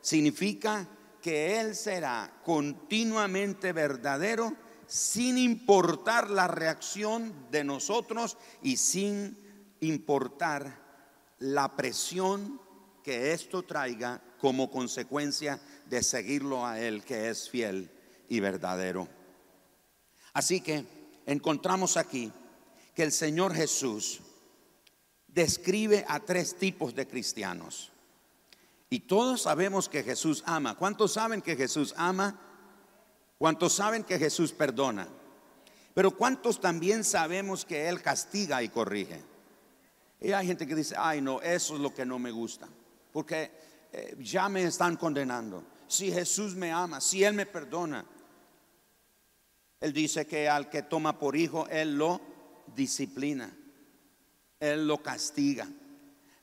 significa 0.00 0.86
que 1.20 1.60
Él 1.60 1.74
será 1.74 2.40
continuamente 2.44 3.72
verdadero 3.72 4.54
sin 4.86 5.38
importar 5.38 6.30
la 6.30 6.48
reacción 6.48 7.32
de 7.50 7.64
nosotros 7.64 8.36
y 8.62 8.76
sin 8.76 9.38
importar 9.80 10.80
la 11.38 11.74
presión 11.76 12.60
que 13.02 13.32
esto 13.32 13.62
traiga 13.62 14.20
como 14.38 14.70
consecuencia 14.70 15.60
de 15.86 16.02
seguirlo 16.02 16.66
a 16.66 16.78
Él 16.80 17.04
que 17.04 17.30
es 17.30 17.48
fiel 17.48 17.90
y 18.28 18.40
verdadero. 18.40 19.08
Así 20.32 20.60
que 20.60 20.84
encontramos 21.26 21.96
aquí 21.96 22.32
que 22.94 23.02
el 23.02 23.12
Señor 23.12 23.54
Jesús 23.54 24.20
describe 25.28 26.04
a 26.08 26.20
tres 26.20 26.56
tipos 26.56 26.94
de 26.94 27.06
cristianos. 27.06 27.90
Y 28.90 29.00
todos 29.00 29.42
sabemos 29.42 29.88
que 29.88 30.02
Jesús 30.02 30.42
ama. 30.46 30.76
¿Cuántos 30.76 31.14
saben 31.14 31.40
que 31.40 31.56
Jesús 31.56 31.94
ama? 31.96 32.38
¿Cuántos 33.38 33.72
saben 33.72 34.04
que 34.04 34.18
Jesús 34.18 34.52
perdona? 34.52 35.08
Pero 35.94 36.10
¿cuántos 36.16 36.60
también 36.60 37.04
sabemos 37.04 37.64
que 37.64 37.88
Él 37.88 38.02
castiga 38.02 38.62
y 38.62 38.68
corrige? 38.68 39.22
Y 40.20 40.32
hay 40.32 40.46
gente 40.46 40.66
que 40.66 40.74
dice, 40.74 40.94
ay 40.98 41.20
no, 41.20 41.40
eso 41.40 41.74
es 41.74 41.80
lo 41.80 41.92
que 41.92 42.06
no 42.06 42.18
me 42.18 42.30
gusta, 42.30 42.68
porque 43.12 43.50
eh, 43.92 44.16
ya 44.20 44.48
me 44.48 44.62
están 44.62 44.96
condenando. 44.96 45.64
Si 45.88 46.12
Jesús 46.12 46.54
me 46.54 46.70
ama, 46.70 47.00
si 47.00 47.24
Él 47.24 47.34
me 47.34 47.44
perdona, 47.44 48.04
Él 49.82 49.92
dice 49.92 50.28
que 50.28 50.48
al 50.48 50.70
que 50.70 50.82
toma 50.82 51.18
por 51.18 51.34
hijo, 51.34 51.66
Él 51.68 51.98
lo 51.98 52.20
disciplina, 52.76 53.52
Él 54.60 54.86
lo 54.86 55.02
castiga. 55.02 55.68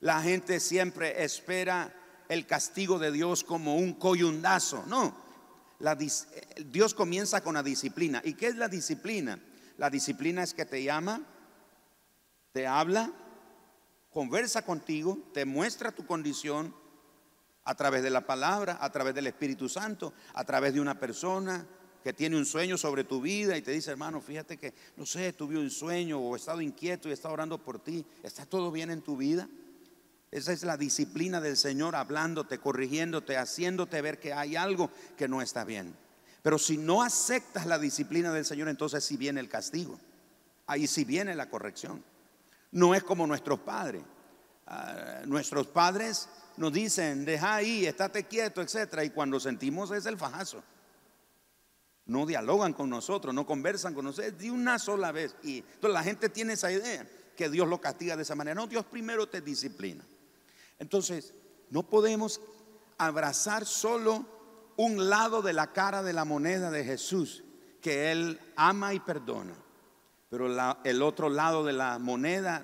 La 0.01 0.21
gente 0.21 0.59
siempre 0.59 1.23
espera 1.23 1.95
el 2.27 2.45
castigo 2.45 2.99
de 2.99 3.13
Dios 3.13 3.45
como 3.45 3.77
un 3.77 3.93
coyundazo. 3.93 4.83
No, 4.87 5.15
Dios 6.65 6.93
comienza 6.93 7.41
con 7.41 7.53
la 7.53 7.63
disciplina. 7.63 8.21
¿Y 8.25 8.33
qué 8.33 8.47
es 8.47 8.57
la 8.57 8.67
disciplina? 8.67 9.39
La 9.77 9.89
disciplina 9.89 10.43
es 10.43 10.53
que 10.53 10.65
te 10.65 10.83
llama, 10.83 11.21
te 12.51 12.67
habla, 12.67 13.09
conversa 14.11 14.65
contigo, 14.65 15.17
te 15.33 15.45
muestra 15.45 15.93
tu 15.93 16.05
condición 16.05 16.75
a 17.63 17.73
través 17.73 18.03
de 18.03 18.09
la 18.09 18.25
palabra, 18.25 18.79
a 18.81 18.91
través 18.91 19.15
del 19.15 19.27
Espíritu 19.27 19.69
Santo, 19.69 20.13
a 20.33 20.43
través 20.43 20.73
de 20.73 20.81
una 20.81 20.99
persona 20.99 21.65
que 22.03 22.13
tiene 22.13 22.37
un 22.37 22.45
sueño 22.45 22.77
sobre 22.77 23.03
tu 23.03 23.21
vida 23.21 23.57
y 23.57 23.61
te 23.61 23.71
dice, 23.71 23.91
hermano, 23.91 24.21
fíjate 24.21 24.57
que, 24.57 24.73
no 24.95 25.05
sé, 25.05 25.33
tuve 25.33 25.57
un 25.57 25.69
sueño 25.69 26.19
o 26.19 26.35
he 26.35 26.39
estado 26.39 26.61
inquieto 26.61 27.07
y 27.07 27.11
he 27.11 27.13
estado 27.13 27.33
orando 27.33 27.57
por 27.57 27.79
ti. 27.79 28.05
¿Está 28.23 28.45
todo 28.45 28.71
bien 28.71 28.89
en 28.89 29.01
tu 29.01 29.17
vida? 29.17 29.47
Esa 30.31 30.53
es 30.53 30.63
la 30.63 30.77
disciplina 30.77 31.41
del 31.41 31.57
Señor 31.57 31.95
hablándote, 31.95 32.59
corrigiéndote, 32.59 33.35
haciéndote 33.35 34.01
ver 34.01 34.19
que 34.19 34.33
hay 34.33 34.55
algo 34.55 34.91
que 35.17 35.27
no 35.27 35.41
está 35.41 35.63
bien. 35.65 35.95
Pero 36.41 36.57
si 36.57 36.77
no 36.77 37.01
aceptas 37.01 37.65
la 37.65 37.79
disciplina 37.79 38.31
del 38.31 38.45
Señor, 38.45 38.69
entonces 38.69 39.03
sí 39.03 39.17
viene 39.17 39.39
el 39.39 39.49
castigo. 39.49 39.99
Ahí 40.67 40.87
sí 40.87 41.03
viene 41.03 41.35
la 41.35 41.49
corrección. 41.49 42.03
No 42.71 42.93
es 42.93 43.03
como 43.03 43.25
nuestros 43.25 43.59
padres. 43.59 44.03
Ah, 44.67 45.21
nuestros 45.25 45.67
padres 45.67 46.29
nos 46.57 46.71
dicen, 46.71 47.25
deja 47.25 47.55
ahí, 47.55 47.85
estate 47.85 48.25
quieto, 48.25 48.61
etcétera. 48.61 49.03
Y 49.03 49.09
cuando 49.09 49.39
sentimos 49.39 49.91
es 49.91 50.05
el 50.05 50.17
fajazo. 50.17 50.63
No 52.09 52.25
dialogan 52.25 52.73
con 52.73 52.89
nosotros, 52.89 53.35
no 53.35 53.45
conversan 53.45 53.93
con 53.93 54.05
nosotros 54.05 54.35
de 54.35 54.49
una 54.49 54.79
sola 54.79 55.11
vez. 55.11 55.35
Y 55.43 55.59
entonces 55.59 55.93
la 55.93 56.03
gente 56.03 56.27
tiene 56.27 56.53
esa 56.53 56.71
idea 56.71 57.07
que 57.37 57.49
Dios 57.49 57.67
lo 57.67 57.79
castiga 57.79 58.15
de 58.17 58.23
esa 58.23 58.33
manera. 58.33 58.55
No, 58.55 58.65
Dios 58.65 58.83
primero 58.85 59.29
te 59.29 59.41
disciplina. 59.41 60.03
Entonces, 60.79 61.35
no 61.69 61.83
podemos 61.83 62.41
abrazar 62.97 63.63
solo 63.63 64.25
un 64.75 65.07
lado 65.07 65.43
de 65.43 65.53
la 65.53 65.71
cara 65.71 66.01
de 66.01 66.13
la 66.13 66.25
moneda 66.25 66.71
de 66.71 66.83
Jesús, 66.83 67.43
que 67.79 68.11
Él 68.11 68.39
ama 68.55 68.95
y 68.95 68.99
perdona. 68.99 69.53
Pero 70.31 70.47
el 70.83 71.01
otro 71.03 71.29
lado 71.29 71.63
de 71.63 71.73
la 71.73 71.99
moneda, 71.99 72.63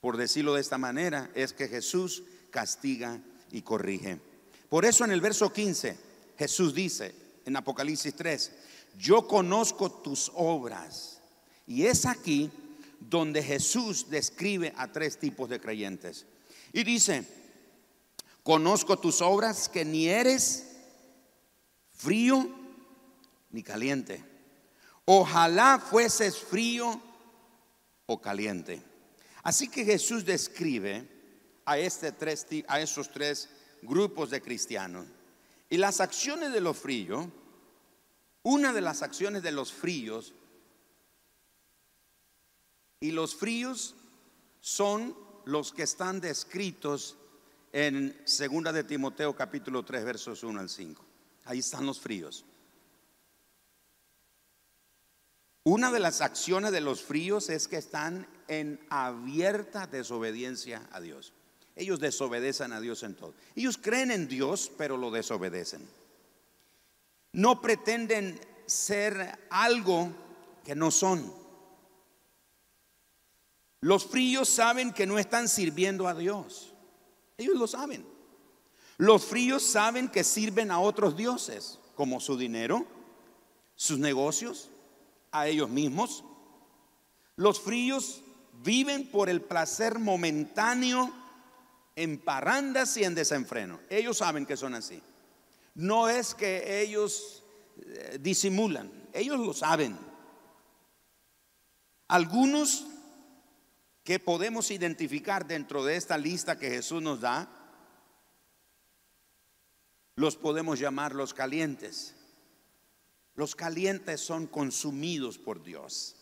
por 0.00 0.16
decirlo 0.16 0.54
de 0.54 0.62
esta 0.62 0.78
manera, 0.78 1.30
es 1.34 1.52
que 1.52 1.68
Jesús 1.68 2.24
castiga 2.50 3.20
y 3.52 3.62
corrige. 3.62 4.20
Por 4.68 4.84
eso 4.84 5.04
en 5.04 5.12
el 5.12 5.20
verso 5.20 5.52
15 5.52 5.96
Jesús 6.36 6.74
dice 6.74 7.21
en 7.44 7.56
Apocalipsis 7.56 8.14
3, 8.14 8.52
yo 8.98 9.26
conozco 9.26 9.90
tus 9.90 10.30
obras. 10.34 11.20
Y 11.66 11.86
es 11.86 12.06
aquí 12.06 12.50
donde 13.00 13.42
Jesús 13.42 14.08
describe 14.10 14.72
a 14.76 14.90
tres 14.90 15.18
tipos 15.18 15.48
de 15.48 15.60
creyentes. 15.60 16.26
Y 16.72 16.84
dice, 16.84 17.24
conozco 18.42 18.98
tus 18.98 19.20
obras 19.20 19.68
que 19.68 19.84
ni 19.84 20.08
eres 20.08 20.66
frío 21.94 22.48
ni 23.50 23.62
caliente. 23.62 24.24
Ojalá 25.04 25.78
fueses 25.78 26.36
frío 26.38 27.00
o 28.06 28.20
caliente. 28.20 28.82
Así 29.42 29.68
que 29.68 29.84
Jesús 29.84 30.24
describe 30.24 31.08
a, 31.64 31.78
este 31.78 32.12
tres, 32.12 32.46
a 32.68 32.80
esos 32.80 33.10
tres 33.10 33.48
grupos 33.82 34.30
de 34.30 34.40
cristianos. 34.40 35.06
Y 35.72 35.78
las 35.78 36.02
acciones 36.02 36.52
de 36.52 36.60
los 36.60 36.76
fríos, 36.76 37.28
una 38.42 38.74
de 38.74 38.82
las 38.82 39.00
acciones 39.00 39.42
de 39.42 39.52
los 39.52 39.72
fríos, 39.72 40.34
y 43.00 43.10
los 43.10 43.34
fríos 43.34 43.94
son 44.60 45.16
los 45.46 45.72
que 45.72 45.84
están 45.84 46.20
descritos 46.20 47.16
en 47.72 48.14
2 48.26 48.74
de 48.74 48.84
Timoteo 48.84 49.34
capítulo 49.34 49.82
3 49.82 50.04
versos 50.04 50.42
1 50.42 50.60
al 50.60 50.68
5. 50.68 51.02
Ahí 51.46 51.60
están 51.60 51.86
los 51.86 51.98
fríos. 51.98 52.44
Una 55.64 55.90
de 55.90 56.00
las 56.00 56.20
acciones 56.20 56.72
de 56.72 56.82
los 56.82 57.00
fríos 57.00 57.48
es 57.48 57.66
que 57.66 57.78
están 57.78 58.28
en 58.46 58.78
abierta 58.90 59.86
desobediencia 59.86 60.86
a 60.92 61.00
Dios. 61.00 61.32
Ellos 61.74 62.00
desobedecen 62.00 62.72
a 62.72 62.80
Dios 62.80 63.02
en 63.02 63.14
todo. 63.14 63.34
Ellos 63.56 63.78
creen 63.78 64.10
en 64.10 64.28
Dios, 64.28 64.70
pero 64.76 64.96
lo 64.96 65.10
desobedecen. 65.10 65.86
No 67.32 67.60
pretenden 67.62 68.38
ser 68.66 69.38
algo 69.50 70.10
que 70.64 70.74
no 70.74 70.90
son. 70.90 71.32
Los 73.80 74.06
fríos 74.06 74.48
saben 74.48 74.92
que 74.92 75.06
no 75.06 75.18
están 75.18 75.48
sirviendo 75.48 76.06
a 76.06 76.14
Dios. 76.14 76.72
Ellos 77.38 77.56
lo 77.56 77.66
saben. 77.66 78.06
Los 78.98 79.24
fríos 79.24 79.62
saben 79.62 80.08
que 80.08 80.22
sirven 80.22 80.70
a 80.70 80.78
otros 80.78 81.16
dioses, 81.16 81.78
como 81.96 82.20
su 82.20 82.36
dinero, 82.36 82.86
sus 83.74 83.98
negocios, 83.98 84.68
a 85.32 85.48
ellos 85.48 85.70
mismos. 85.70 86.22
Los 87.36 87.60
fríos 87.60 88.22
viven 88.62 89.10
por 89.10 89.28
el 89.28 89.40
placer 89.40 89.98
momentáneo 89.98 91.12
en 91.96 92.18
parrandas 92.18 92.96
y 92.96 93.04
en 93.04 93.14
desenfreno. 93.14 93.80
Ellos 93.90 94.18
saben 94.18 94.46
que 94.46 94.56
son 94.56 94.74
así. 94.74 95.02
No 95.74 96.08
es 96.08 96.34
que 96.34 96.80
ellos 96.80 97.42
eh, 97.78 98.18
disimulan, 98.20 98.90
ellos 99.12 99.38
lo 99.38 99.52
saben. 99.52 99.98
Algunos 102.08 102.86
que 104.04 104.18
podemos 104.18 104.70
identificar 104.70 105.46
dentro 105.46 105.84
de 105.84 105.96
esta 105.96 106.18
lista 106.18 106.58
que 106.58 106.70
Jesús 106.70 107.02
nos 107.02 107.20
da, 107.20 107.48
los 110.16 110.36
podemos 110.36 110.78
llamar 110.78 111.14
los 111.14 111.32
calientes. 111.32 112.14
Los 113.34 113.54
calientes 113.54 114.20
son 114.20 114.46
consumidos 114.46 115.38
por 115.38 115.62
Dios. 115.62 116.16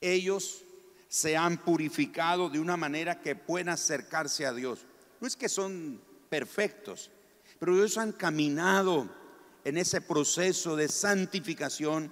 Ellos 0.00 0.64
se 1.12 1.36
han 1.36 1.58
purificado 1.58 2.48
de 2.48 2.58
una 2.58 2.78
manera 2.78 3.20
que 3.20 3.36
puedan 3.36 3.68
acercarse 3.68 4.46
a 4.46 4.54
Dios. 4.54 4.86
No 5.20 5.26
es 5.26 5.36
que 5.36 5.50
son 5.50 6.00
perfectos, 6.30 7.10
pero 7.58 7.74
ellos 7.74 7.98
han 7.98 8.12
caminado 8.12 9.14
en 9.62 9.76
ese 9.76 10.00
proceso 10.00 10.74
de 10.74 10.88
santificación 10.88 12.10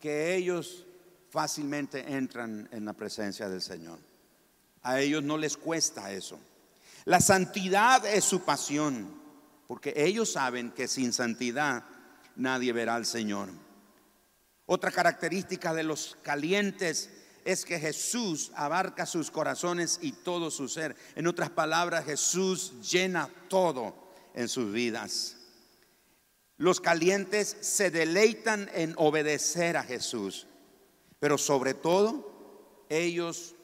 que 0.00 0.34
ellos 0.34 0.86
fácilmente 1.28 2.10
entran 2.10 2.70
en 2.72 2.86
la 2.86 2.94
presencia 2.94 3.50
del 3.50 3.60
Señor. 3.60 3.98
A 4.80 4.98
ellos 4.98 5.22
no 5.22 5.36
les 5.36 5.58
cuesta 5.58 6.10
eso. 6.10 6.40
La 7.04 7.20
santidad 7.20 8.06
es 8.06 8.24
su 8.24 8.40
pasión, 8.46 9.20
porque 9.66 9.92
ellos 9.94 10.32
saben 10.32 10.70
que 10.70 10.88
sin 10.88 11.12
santidad 11.12 11.84
nadie 12.34 12.72
verá 12.72 12.94
al 12.94 13.04
Señor. 13.04 13.50
Otra 14.64 14.90
característica 14.90 15.74
de 15.74 15.82
los 15.82 16.16
calientes 16.22 17.10
es 17.48 17.64
que 17.64 17.80
Jesús 17.80 18.52
abarca 18.54 19.06
sus 19.06 19.30
corazones 19.30 20.00
y 20.02 20.12
todo 20.12 20.50
su 20.50 20.68
ser. 20.68 20.94
En 21.16 21.26
otras 21.26 21.48
palabras, 21.48 22.04
Jesús 22.04 22.74
llena 22.92 23.30
todo 23.48 23.94
en 24.34 24.50
sus 24.50 24.70
vidas. 24.70 25.38
Los 26.58 26.78
calientes 26.78 27.56
se 27.62 27.90
deleitan 27.90 28.68
en 28.74 28.92
obedecer 28.98 29.78
a 29.78 29.82
Jesús, 29.82 30.46
pero 31.20 31.38
sobre 31.38 31.72
todo 31.72 32.84
ellos 32.90 33.54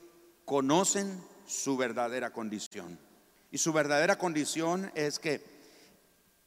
conocen 0.46 1.22
su 1.46 1.76
verdadera 1.76 2.30
condición. 2.32 2.98
Y 3.50 3.58
su 3.58 3.74
verdadera 3.74 4.16
condición 4.16 4.90
es 4.94 5.18
que 5.18 5.44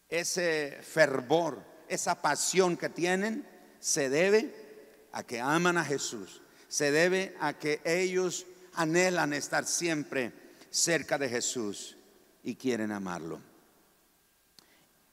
ese 0.10 0.80
fervor, 0.82 1.64
esa 1.88 2.20
pasión 2.20 2.78
que 2.78 2.90
tienen, 2.90 3.48
se 3.80 4.10
debe 4.10 5.06
a 5.12 5.22
que 5.22 5.40
aman 5.40 5.78
a 5.78 5.86
Jesús 5.86 6.42
se 6.68 6.92
debe 6.92 7.36
a 7.40 7.54
que 7.54 7.82
ellos 7.86 8.46
anhelan 8.74 9.34
estar 9.34 9.66
siempre 9.66 10.32
cerca 10.70 11.18
de 11.18 11.30
Jesús 11.30 11.98
y 12.44 12.56
quieren 12.56 12.92
amarlo. 12.92 13.40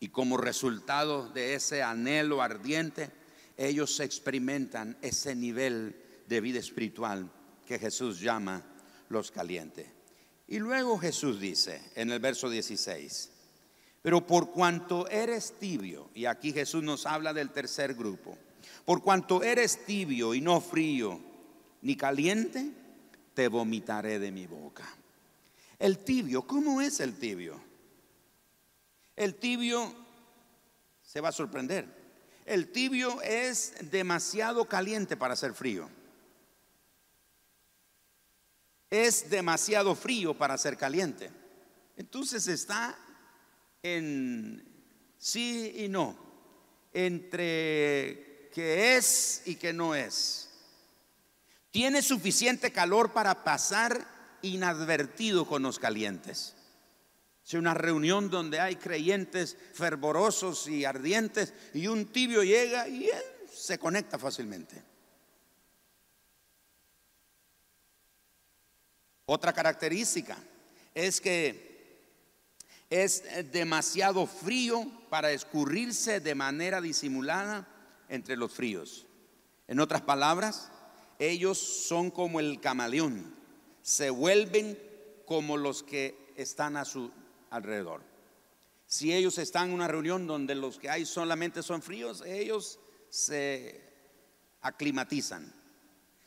Y 0.01 0.09
como 0.09 0.37
resultado 0.37 1.29
de 1.31 1.55
ese 1.55 1.83
anhelo 1.83 2.43
ardiente, 2.43 3.11
ellos 3.57 4.01
experimentan 4.01 4.99
ese 5.01 5.35
nivel 5.35 5.97
de 6.29 6.41
vida 6.41 6.59
espiritual 6.59 7.31
que 7.67 7.79
Jesús 7.79 8.21
llama 8.21 8.63
los 9.09 9.31
calientes. 9.31 9.87
Y 10.47 10.59
luego 10.59 10.99
Jesús 10.99 11.41
dice 11.41 11.81
en 11.95 12.11
el 12.11 12.19
verso 12.19 12.51
16, 12.51 13.31
pero 14.03 14.27
por 14.27 14.51
cuanto 14.51 15.09
eres 15.09 15.55
tibio, 15.59 16.11
y 16.15 16.27
aquí 16.27 16.53
Jesús 16.53 16.83
nos 16.83 17.07
habla 17.07 17.33
del 17.33 17.51
tercer 17.51 17.95
grupo, 17.95 18.37
por 18.85 19.03
cuanto 19.03 19.43
eres 19.43 19.87
tibio 19.87 20.35
y 20.35 20.43
no 20.43 20.61
frío, 20.61 21.19
ni 21.85 21.97
caliente, 21.97 22.73
te 23.35 23.47
vomitaré 23.47 24.19
de 24.19 24.33
mi 24.33 24.47
boca. 24.47 24.89
El 25.79 25.99
tibio, 25.99 26.47
¿cómo 26.47 26.81
es 26.81 26.99
el 27.01 27.19
tibio? 27.19 27.61
El 29.15 29.35
tibio 29.35 29.95
se 31.03 31.21
va 31.21 31.29
a 31.29 31.33
sorprender. 31.33 31.87
El 32.47 32.73
tibio 32.73 33.21
es 33.21 33.75
demasiado 33.91 34.67
caliente 34.67 35.17
para 35.17 35.37
ser 35.37 35.53
frío. 35.53 35.91
Es 38.89 39.29
demasiado 39.29 39.95
frío 39.95 40.33
para 40.37 40.57
ser 40.57 40.79
caliente. 40.79 41.31
Entonces 41.99 42.49
está 42.49 42.97
en 43.83 44.67
sí 45.19 45.71
y 45.77 45.89
no, 45.89 46.17
entre 46.95 48.49
que 48.55 48.97
es 48.97 49.43
y 49.45 49.57
que 49.57 49.75
no 49.75 49.95
es. 49.95 50.54
Tiene 51.75 52.03
suficiente 52.03 52.71
calor 52.71 53.13
para 53.13 53.43
pasar 53.43 54.07
inadvertido 54.43 55.45
con 55.45 55.65
los 55.65 55.81
calientes. 55.81 56.55
Es 57.45 57.55
una 57.55 57.75
reunión 57.75 58.31
donde 58.31 58.61
hay 58.61 58.77
creyentes 58.77 59.57
fervorosos 59.73 60.69
y 60.69 60.85
ardientes 60.85 61.53
y 61.73 61.89
un 61.89 62.07
tibio 62.07 62.45
llega 62.45 62.87
y 62.87 63.07
él 63.07 63.25
se 63.53 63.81
conecta 63.81 64.21
fácilmente. 64.21 64.81
Otra 69.27 69.53
característica 69.53 70.39
es 70.95 71.21
que 71.21 72.05
es 72.89 73.25
demasiado 73.51 74.29
frío 74.29 74.87
para 75.11 75.33
escurrirse 75.33 76.21
de 76.21 76.37
manera 76.37 76.81
disimulada 76.81 77.67
entre 78.09 78.37
los 78.37 78.53
fríos. 78.53 79.07
En 79.67 79.81
otras 79.81 80.03
palabras, 80.03 80.71
ellos 81.19 81.59
son 81.59 82.11
como 82.11 82.41
el 82.41 82.61
camaleón, 82.61 83.35
se 83.83 84.11
vuelven 84.11 84.79
como 85.27 85.57
los 85.57 85.83
que 85.83 86.33
están 86.37 86.77
a 86.77 86.85
su 86.85 87.11
alrededor. 87.51 88.03
Si 88.87 89.13
ellos 89.13 89.39
están 89.39 89.69
en 89.69 89.75
una 89.75 89.89
reunión 89.89 90.27
donde 90.27 90.55
los 90.55 90.79
que 90.79 90.91
hay 90.91 91.05
solamente 91.07 91.63
son 91.63 91.83
fríos, 91.83 92.23
ellos 92.27 92.79
se 93.09 93.83
aclimatizan. 94.61 95.53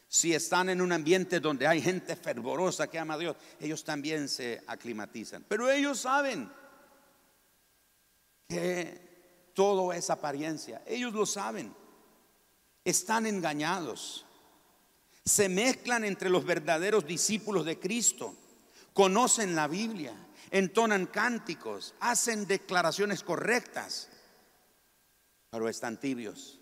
Si 0.09 0.33
están 0.33 0.69
en 0.69 0.81
un 0.81 0.91
ambiente 0.91 1.39
donde 1.39 1.67
hay 1.67 1.81
gente 1.81 2.15
fervorosa 2.15 2.87
que 2.87 2.99
ama 2.99 3.15
a 3.15 3.17
Dios, 3.17 3.35
ellos 3.59 3.83
también 3.83 4.29
se 4.29 4.63
aclimatizan. 4.67 5.45
Pero 5.47 5.69
ellos 5.69 5.99
saben 5.99 6.49
que 8.47 9.51
todo 9.53 9.91
es 9.91 10.09
apariencia. 10.09 10.81
Ellos 10.85 11.13
lo 11.13 11.25
saben. 11.25 11.73
Están 12.85 13.25
engañados 13.25 14.26
se 15.27 15.49
mezclan 15.49 16.05
entre 16.05 16.29
los 16.29 16.45
verdaderos 16.45 17.05
discípulos 17.05 17.65
de 17.65 17.77
Cristo, 17.77 18.33
conocen 18.93 19.55
la 19.55 19.67
Biblia, 19.67 20.13
entonan 20.51 21.05
cánticos, 21.05 21.93
hacen 21.99 22.47
declaraciones 22.47 23.23
correctas, 23.23 24.09
pero 25.49 25.67
están 25.67 25.99
tibios. 25.99 26.59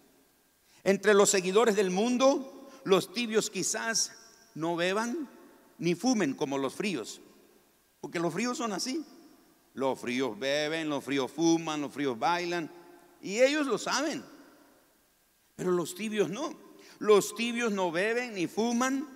Entre 0.84 1.14
los 1.14 1.30
seguidores 1.30 1.76
del 1.76 1.92
mundo, 1.92 2.70
los 2.84 3.14
tibios 3.14 3.50
quizás 3.50 4.14
no 4.56 4.76
beban 4.76 5.30
ni 5.78 5.94
fumen 5.94 6.34
como 6.34 6.58
los 6.58 6.74
fríos, 6.74 7.22
porque 8.02 8.20
los 8.20 8.34
fríos 8.34 8.58
son 8.58 8.74
así. 8.74 9.06
Los 9.74 10.00
fríos 10.00 10.40
beben, 10.40 10.88
los 10.90 11.04
fríos 11.04 11.30
fuman, 11.30 11.82
los 11.82 11.92
fríos 11.92 12.18
bailan, 12.18 12.72
y 13.22 13.42
ellos 13.42 13.68
lo 13.68 13.78
saben, 13.78 14.24
pero 15.56 15.72
los 15.72 15.96
tibios 15.96 16.30
no. 16.30 16.65
Los 17.00 17.36
tibios 17.36 17.72
no 17.72 17.92
beben 17.92 18.36
ni 18.36 18.48
fuman 18.48 19.08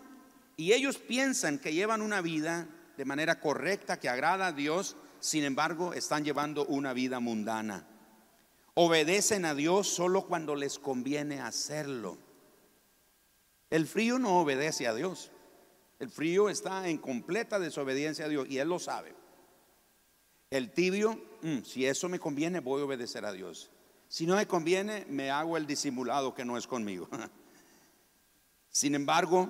Y 0.57 0.73
ellos 0.73 0.97
piensan 0.97 1.59
que 1.59 1.73
llevan 1.73 2.01
una 2.01 2.21
vida 2.21 2.67
de 2.97 3.05
manera 3.05 3.39
correcta, 3.39 3.97
que 3.97 4.09
agrada 4.09 4.47
a 4.47 4.51
Dios, 4.51 4.97
sin 5.21 5.45
embargo 5.45 5.93
están 5.93 6.25
llevando 6.25 6.65
una 6.65 6.91
vida 6.91 7.21
mundana. 7.21 7.87
Obedecen 8.73 9.45
a 9.45 9.55
Dios 9.55 9.87
solo 9.87 10.25
cuando 10.27 10.55
les 10.55 10.79
conviene 10.79 11.39
hacerlo. 11.39 12.17
El 13.69 13.87
frío 13.87 14.19
no 14.19 14.39
obedece 14.39 14.87
a 14.87 14.93
Dios. 14.93 15.31
El 15.99 16.09
frío 16.09 16.49
está 16.49 16.89
en 16.89 16.97
completa 16.97 17.59
desobediencia 17.59 18.25
a 18.25 18.29
Dios 18.29 18.47
y 18.49 18.57
Él 18.57 18.67
lo 18.67 18.79
sabe. 18.79 19.13
El 20.49 20.71
tibio, 20.71 21.21
mm, 21.41 21.59
si 21.63 21.85
eso 21.85 22.09
me 22.09 22.19
conviene, 22.19 22.59
voy 22.59 22.81
a 22.81 22.85
obedecer 22.85 23.25
a 23.25 23.31
Dios. 23.31 23.69
Si 24.07 24.25
no 24.25 24.35
me 24.35 24.47
conviene, 24.47 25.05
me 25.07 25.29
hago 25.29 25.55
el 25.55 25.67
disimulado 25.67 26.33
que 26.33 26.43
no 26.43 26.57
es 26.57 26.65
conmigo. 26.67 27.07
Sin 28.69 28.95
embargo, 28.95 29.49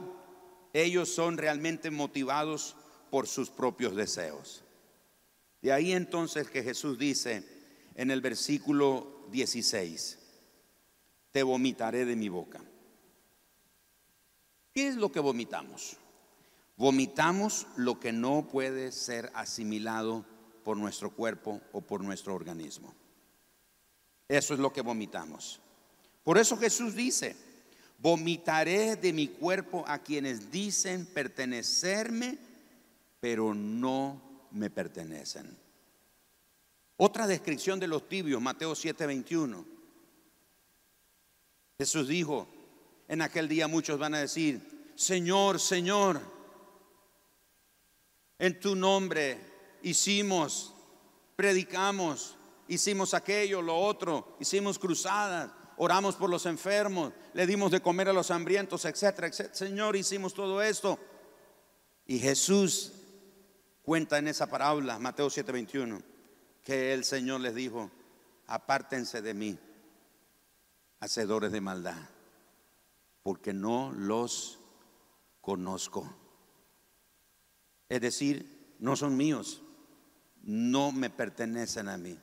ellos 0.74 1.10
son 1.10 1.38
realmente 1.38 1.92
motivados 1.92 2.76
por 3.10 3.28
sus 3.28 3.50
propios 3.50 3.96
deseos. 3.96 4.64
De 5.62 5.74
ahí 5.74 5.92
entonces 5.92 6.50
que 6.50 6.64
Jesús 6.64 6.98
dice 6.98 7.44
en 7.96 8.12
el 8.12 8.22
versículo 8.22 9.26
16, 9.32 10.18
te 11.32 11.44
vomitaré 11.44 12.06
de 12.06 12.16
mi 12.16 12.30
boca. 12.30 12.62
¿Qué 14.74 14.88
es 14.88 14.96
lo 14.96 15.12
que 15.12 15.20
vomitamos? 15.20 15.98
Vomitamos 16.78 17.68
lo 17.76 18.00
que 18.00 18.14
no 18.14 18.48
puede 18.48 18.92
ser 18.94 19.32
asimilado 19.34 20.26
por 20.64 20.78
nuestro 20.78 21.12
cuerpo 21.12 21.60
o 21.74 21.82
por 21.82 22.02
nuestro 22.02 22.34
organismo. 22.34 22.94
Eso 24.30 24.54
es 24.54 24.60
lo 24.60 24.72
que 24.72 24.82
vomitamos. 24.82 25.60
Por 26.24 26.38
eso 26.38 26.56
Jesús 26.56 26.96
dice, 26.96 27.36
vomitaré 28.02 28.96
de 28.96 29.14
mi 29.14 29.28
cuerpo 29.28 29.84
a 29.88 30.00
quienes 30.00 30.52
dicen 30.52 31.06
pertenecerme, 31.06 32.38
pero 33.20 33.54
no 33.54 34.48
me 34.52 34.70
pertenecen. 34.70 35.58
Otra 36.98 37.28
descripción 37.28 37.80
de 37.80 37.88
los 37.88 38.08
tibios, 38.08 38.42
Mateo 38.42 38.74
7:21. 38.74 39.66
Jesús 41.78 42.08
dijo, 42.08 42.48
en 43.08 43.22
aquel 43.22 43.48
día 43.48 43.68
muchos 43.68 43.98
van 43.98 44.16
a 44.16 44.20
decir, 44.20 44.92
Señor, 44.96 45.60
Señor, 45.60 46.20
en 48.38 48.60
tu 48.60 48.76
nombre 48.76 49.40
hicimos, 49.82 50.74
predicamos, 51.38 52.36
hicimos 52.68 53.14
aquello, 53.14 53.62
lo 53.62 53.78
otro, 53.78 54.36
hicimos 54.40 54.78
cruzadas, 54.78 55.52
oramos 55.80 56.16
por 56.16 56.30
los 56.30 56.46
enfermos, 56.46 57.14
le 57.34 57.48
dimos 57.48 57.72
de 57.72 57.82
comer 57.82 58.10
a 58.10 58.14
los 58.14 58.32
hambrientos, 58.32 58.84
etcétera, 58.84 59.28
etcétera. 59.28 59.56
Señor, 59.56 59.96
hicimos 59.96 60.34
todo 60.34 60.62
esto. 60.62 61.00
Y 62.06 62.20
Jesús 62.20 62.92
cuenta 63.82 64.18
en 64.18 64.28
esa 64.28 64.48
parábola, 64.48 65.00
Mateo 65.00 65.30
7:21, 65.30 66.04
que 66.64 66.94
el 66.94 67.06
Señor 67.06 67.40
les 67.40 67.56
dijo, 67.56 67.90
apártense 68.48 69.22
de 69.22 69.34
mí, 69.34 69.58
hacedores 71.00 71.54
de 71.54 71.62
maldad, 71.62 72.10
porque 73.24 73.54
no 73.54 73.94
los 73.94 74.60
conozco. 75.40 76.14
Es 77.88 78.02
decir, 78.02 78.76
no 78.80 78.98
son 78.98 79.16
míos, 79.16 79.62
no 80.44 80.92
me 80.92 81.10
pertenecen 81.10 81.88
a 81.88 81.98
mí. 81.98 82.20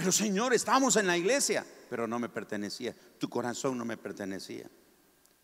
Pero 0.00 0.12
Señor, 0.12 0.54
estamos 0.54 0.96
en 0.96 1.06
la 1.06 1.18
iglesia, 1.18 1.62
pero 1.90 2.06
no 2.06 2.18
me 2.18 2.30
pertenecía. 2.30 2.96
Tu 3.18 3.28
corazón 3.28 3.76
no 3.76 3.84
me 3.84 3.98
pertenecía. 3.98 4.64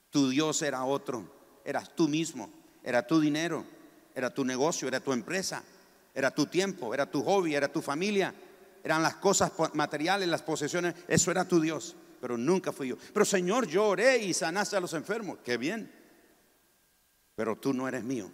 Tu 0.08 0.30
Dios 0.30 0.62
era 0.62 0.82
otro, 0.86 1.30
eras 1.62 1.94
tú 1.94 2.08
mismo, 2.08 2.48
era 2.82 3.06
tu 3.06 3.20
dinero, 3.20 3.66
era 4.14 4.32
tu 4.32 4.46
negocio, 4.46 4.88
era 4.88 4.98
tu 5.00 5.12
empresa, 5.12 5.62
era 6.14 6.30
tu 6.30 6.46
tiempo, 6.46 6.94
era 6.94 7.04
tu 7.04 7.22
hobby, 7.22 7.54
era 7.54 7.70
tu 7.70 7.82
familia, 7.82 8.32
eran 8.82 9.02
las 9.02 9.16
cosas 9.16 9.52
materiales, 9.74 10.26
las 10.26 10.40
posesiones, 10.40 10.94
eso 11.06 11.30
era 11.30 11.46
tu 11.46 11.60
Dios, 11.60 11.94
pero 12.18 12.38
nunca 12.38 12.72
fui 12.72 12.88
yo. 12.88 12.96
Pero 13.12 13.26
Señor, 13.26 13.66
yo 13.66 13.86
oré 13.86 14.16
y 14.16 14.32
sanaste 14.32 14.74
a 14.74 14.80
los 14.80 14.94
enfermos, 14.94 15.36
qué 15.44 15.58
bien, 15.58 15.92
pero 17.34 17.56
tú 17.56 17.74
no 17.74 17.86
eres 17.86 18.04
mío. 18.04 18.30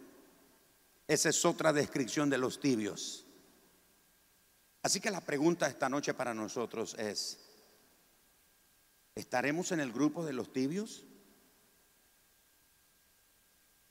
Esa 1.08 1.30
es 1.30 1.44
otra 1.44 1.72
descripción 1.72 2.30
de 2.30 2.38
los 2.38 2.60
tibios. 2.60 3.26
Así 4.82 5.00
que 5.00 5.10
la 5.10 5.20
pregunta 5.20 5.68
esta 5.68 5.88
noche 5.88 6.12
para 6.12 6.34
nosotros 6.34 6.94
es, 6.98 7.38
¿estaremos 9.14 9.70
en 9.70 9.80
el 9.80 9.92
grupo 9.92 10.24
de 10.24 10.32
los 10.32 10.52
tibios? 10.52 11.04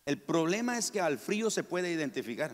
El 0.06 0.22
problema 0.22 0.78
es 0.78 0.92
que 0.92 1.00
al 1.00 1.18
frío 1.18 1.50
se 1.50 1.64
puede 1.64 1.92
identificar. 1.92 2.52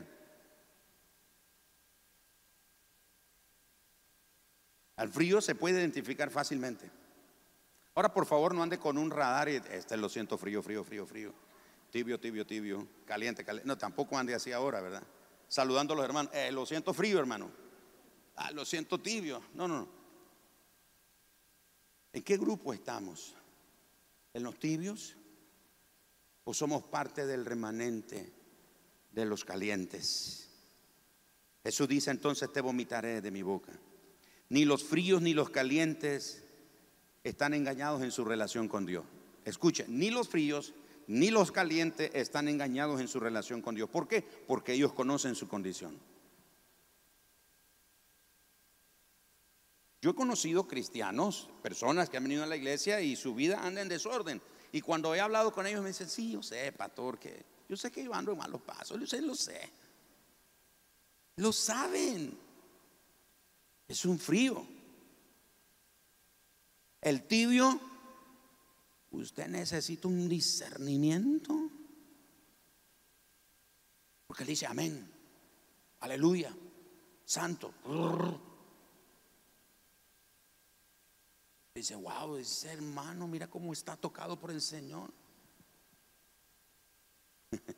Al 4.97 5.09
frío 5.09 5.41
se 5.41 5.55
puede 5.55 5.79
identificar 5.79 6.29
fácilmente. 6.29 6.91
Ahora, 7.95 8.13
por 8.13 8.27
favor, 8.27 8.53
no 8.53 8.61
ande 8.61 8.77
con 8.77 8.99
un 8.99 9.09
radar 9.09 9.49
y 9.49 9.55
este 9.71 9.97
lo 9.97 10.09
siento 10.09 10.37
frío, 10.37 10.61
frío, 10.61 10.83
frío, 10.83 11.07
frío. 11.07 11.33
Tibio, 11.89 12.19
tibio, 12.19 12.45
tibio, 12.45 12.87
caliente, 13.05 13.43
caliente. 13.43 13.67
No, 13.67 13.77
tampoco 13.77 14.15
ande 14.15 14.35
así 14.35 14.51
ahora, 14.51 14.81
¿verdad? 14.81 15.01
Saludando 15.47 15.93
a 15.93 15.97
los 15.97 16.05
hermanos. 16.05 16.31
Eh, 16.35 16.51
lo 16.51 16.65
siento 16.67 16.93
frío, 16.93 17.17
hermano. 17.17 17.49
Ah, 18.37 18.51
lo 18.51 18.65
siento 18.65 18.99
tibio. 18.99 19.43
No, 19.55 19.67
no, 19.67 19.79
no. 19.79 19.87
¿En 22.13 22.23
qué 22.23 22.37
grupo 22.37 22.73
estamos? 22.73 23.35
¿En 24.33 24.43
los 24.43 24.57
tibios? 24.59 25.15
¿O 26.43 26.53
somos 26.53 26.83
parte 26.83 27.25
del 27.25 27.45
remanente 27.45 28.31
de 29.11 29.25
los 29.25 29.43
calientes? 29.43 30.49
Jesús 31.63 31.87
dice 31.87 32.11
entonces 32.11 32.51
te 32.53 32.61
vomitaré 32.61 33.21
de 33.21 33.31
mi 33.31 33.41
boca. 33.41 33.73
Ni 34.49 34.65
los 34.65 34.83
fríos 34.83 35.21
ni 35.21 35.33
los 35.33 35.49
calientes 35.49 36.43
están 37.23 37.53
engañados 37.53 38.01
en 38.03 38.11
su 38.11 38.23
relación 38.23 38.67
con 38.67 38.85
Dios. 38.85 39.05
Escuchen, 39.43 39.99
ni 39.99 40.09
los 40.09 40.29
fríos 40.29 40.73
ni 41.07 41.31
los 41.31 41.51
calientes 41.51 42.11
están 42.13 42.47
engañados 42.47 43.01
en 43.01 43.07
su 43.07 43.19
relación 43.19 43.61
con 43.61 43.75
Dios. 43.75 43.89
¿Por 43.89 44.07
qué? 44.07 44.21
Porque 44.21 44.73
ellos 44.73 44.93
conocen 44.93 45.35
su 45.35 45.47
condición. 45.47 45.99
Yo 50.07 50.11
he 50.11 50.15
conocido 50.15 50.65
cristianos, 50.65 51.49
personas 51.61 52.09
que 52.09 52.15
han 52.15 52.23
venido 52.23 52.41
a 52.41 52.47
la 52.47 52.55
iglesia 52.55 53.01
y 53.01 53.17
su 53.17 53.35
vida 53.35 53.59
anda 53.61 53.81
en 53.81 53.89
desorden. 53.89 54.41
Y 54.71 54.79
cuando 54.79 55.13
he 55.13 55.19
hablado 55.19 55.51
con 55.51 55.67
ellos 55.67 55.81
me 55.81 55.89
dicen, 55.89 56.07
sí, 56.07 56.31
yo 56.31 56.41
sé, 56.41 56.71
pastor, 56.71 57.19
que 57.19 57.43
yo 57.67 57.75
sé 57.75 57.91
que 57.91 58.05
yo 58.05 58.13
ando 58.13 58.31
en 58.31 58.37
malos 58.37 58.61
pasos, 58.61 58.97
yo 58.97 59.05
sé, 59.05 59.21
lo 59.21 59.35
sé. 59.35 59.69
Lo 61.35 61.51
saben. 61.51 62.39
Es 63.85 64.05
un 64.05 64.17
frío. 64.17 64.65
El 67.01 67.23
tibio, 67.23 67.77
usted 69.11 69.49
necesita 69.49 70.07
un 70.07 70.29
discernimiento. 70.29 71.69
Porque 74.25 74.43
él 74.43 74.47
dice, 74.47 74.67
amén, 74.67 75.05
aleluya, 75.99 76.55
santo. 77.25 77.73
Dice, 81.77 81.95
wow, 81.95 82.35
ese 82.37 82.73
hermano, 82.73 83.27
mira 83.27 83.47
cómo 83.47 83.71
está 83.71 83.95
tocado 83.95 84.39
por 84.39 84.49
el 84.49 84.61
Señor. 84.61 85.11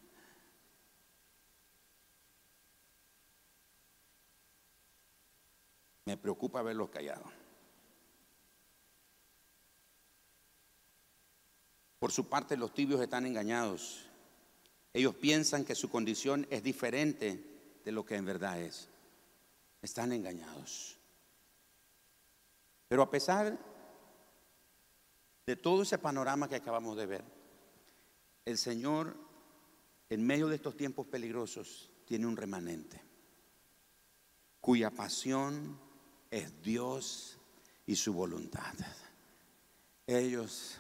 Me 6.05 6.15
preocupa 6.15 6.62
verlos 6.62 6.89
callados. 6.89 7.27
Por 11.99 12.13
su 12.13 12.29
parte, 12.29 12.55
los 12.55 12.73
tibios 12.73 13.01
están 13.01 13.25
engañados. 13.25 14.05
Ellos 14.93 15.13
piensan 15.15 15.65
que 15.65 15.75
su 15.75 15.89
condición 15.89 16.47
es 16.49 16.63
diferente 16.63 17.43
de 17.83 17.91
lo 17.91 18.05
que 18.05 18.15
en 18.15 18.23
verdad 18.23 18.62
es. 18.62 18.88
Están 19.81 20.13
engañados. 20.13 20.97
Pero 22.88 23.01
a 23.01 23.12
pesar 23.12 23.59
de 25.49 25.55
todo 25.55 25.81
ese 25.81 25.97
panorama 25.97 26.47
que 26.47 26.57
acabamos 26.57 26.95
de 26.95 27.07
ver, 27.07 27.23
el 28.45 28.55
Señor, 28.55 29.17
en 30.07 30.23
medio 30.23 30.47
de 30.47 30.57
estos 30.57 30.77
tiempos 30.77 31.07
peligrosos, 31.07 31.89
tiene 32.05 32.27
un 32.27 32.38
remanente, 32.38 33.01
cuya 34.62 34.91
pasión 34.91 35.79
es 36.29 36.62
Dios 36.62 37.39
y 37.88 37.95
su 37.95 38.13
voluntad. 38.13 38.75
Ellos 40.05 40.77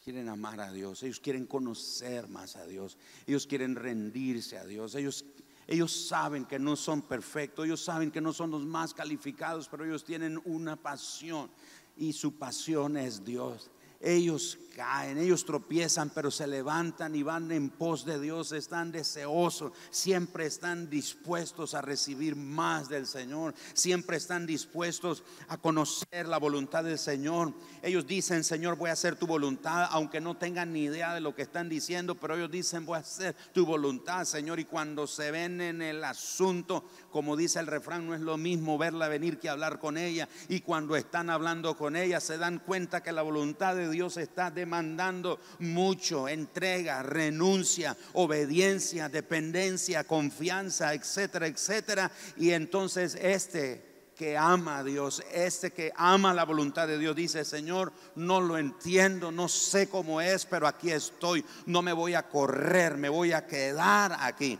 quieren 0.00 0.28
amar 0.28 0.60
a 0.60 0.70
Dios, 0.70 1.02
ellos 1.02 1.18
quieren 1.18 1.46
conocer 1.46 2.28
más 2.28 2.54
a 2.54 2.64
Dios, 2.64 2.96
ellos 3.26 3.48
quieren 3.48 3.74
rendirse 3.74 4.58
a 4.58 4.64
Dios, 4.64 4.94
ellos, 4.94 5.24
ellos 5.66 6.06
saben 6.06 6.44
que 6.44 6.60
no 6.60 6.76
son 6.76 7.02
perfectos, 7.02 7.64
ellos 7.64 7.82
saben 7.82 8.12
que 8.12 8.20
no 8.20 8.32
son 8.32 8.52
los 8.52 8.64
más 8.64 8.94
calificados, 8.94 9.68
pero 9.68 9.84
ellos 9.84 10.04
tienen 10.04 10.40
una 10.44 10.76
pasión 10.76 11.50
y 11.96 12.12
su 12.12 12.36
pasión 12.38 12.96
es 12.96 13.24
Dios. 13.24 13.70
Ellos 14.02 14.58
caen, 14.74 15.18
ellos 15.18 15.44
tropiezan, 15.44 16.10
pero 16.10 16.30
se 16.30 16.46
levantan 16.46 17.14
y 17.14 17.22
van 17.22 17.50
en 17.52 17.68
pos 17.68 18.04
de 18.04 18.18
Dios, 18.18 18.52
están 18.52 18.90
deseosos, 18.90 19.72
siempre 19.90 20.46
están 20.46 20.88
dispuestos 20.88 21.74
a 21.74 21.82
recibir 21.82 22.36
más 22.36 22.88
del 22.88 23.06
Señor, 23.06 23.54
siempre 23.74 24.16
están 24.16 24.46
dispuestos 24.46 25.22
a 25.48 25.58
conocer 25.58 26.26
la 26.26 26.38
voluntad 26.38 26.84
del 26.84 26.98
Señor. 26.98 27.52
Ellos 27.82 28.06
dicen, 28.06 28.44
Señor, 28.44 28.76
voy 28.76 28.90
a 28.90 28.94
hacer 28.94 29.16
tu 29.16 29.26
voluntad, 29.26 29.88
aunque 29.90 30.20
no 30.20 30.36
tengan 30.36 30.72
ni 30.72 30.84
idea 30.84 31.14
de 31.14 31.20
lo 31.20 31.34
que 31.34 31.42
están 31.42 31.68
diciendo, 31.68 32.14
pero 32.14 32.36
ellos 32.36 32.50
dicen, 32.50 32.86
voy 32.86 32.96
a 32.96 33.00
hacer 33.00 33.36
tu 33.52 33.66
voluntad, 33.66 34.24
Señor. 34.24 34.58
Y 34.60 34.64
cuando 34.64 35.06
se 35.06 35.30
ven 35.30 35.60
en 35.60 35.82
el 35.82 36.02
asunto, 36.04 36.84
como 37.10 37.36
dice 37.36 37.60
el 37.60 37.66
refrán, 37.66 38.06
no 38.06 38.14
es 38.14 38.20
lo 38.20 38.36
mismo 38.36 38.78
verla 38.78 39.08
venir 39.08 39.38
que 39.38 39.48
hablar 39.48 39.78
con 39.78 39.98
ella. 39.98 40.28
Y 40.48 40.60
cuando 40.60 40.96
están 40.96 41.30
hablando 41.30 41.76
con 41.76 41.96
ella, 41.96 42.20
se 42.20 42.38
dan 42.38 42.58
cuenta 42.58 43.02
que 43.02 43.12
la 43.12 43.22
voluntad 43.22 43.76
de 43.76 43.88
Dios 43.92 44.16
está 44.16 44.50
demandando 44.50 45.38
mucho, 45.60 46.28
entrega, 46.28 47.04
renuncia, 47.04 47.96
obediencia, 48.14 49.08
dependencia, 49.08 50.02
confianza, 50.02 50.92
etcétera, 50.94 51.46
etcétera. 51.46 52.10
Y 52.36 52.50
entonces 52.50 53.14
este 53.14 53.92
que 54.16 54.36
ama 54.36 54.78
a 54.78 54.84
Dios, 54.84 55.22
este 55.32 55.72
que 55.72 55.92
ama 55.96 56.34
la 56.34 56.44
voluntad 56.44 56.86
de 56.86 56.98
Dios, 56.98 57.16
dice, 57.16 57.44
Señor, 57.44 57.92
no 58.14 58.40
lo 58.40 58.58
entiendo, 58.58 59.32
no 59.32 59.48
sé 59.48 59.88
cómo 59.88 60.20
es, 60.20 60.46
pero 60.46 60.66
aquí 60.66 60.90
estoy, 60.90 61.44
no 61.66 61.82
me 61.82 61.92
voy 61.92 62.14
a 62.14 62.28
correr, 62.28 62.96
me 62.96 63.08
voy 63.08 63.32
a 63.32 63.46
quedar 63.46 64.16
aquí. 64.20 64.58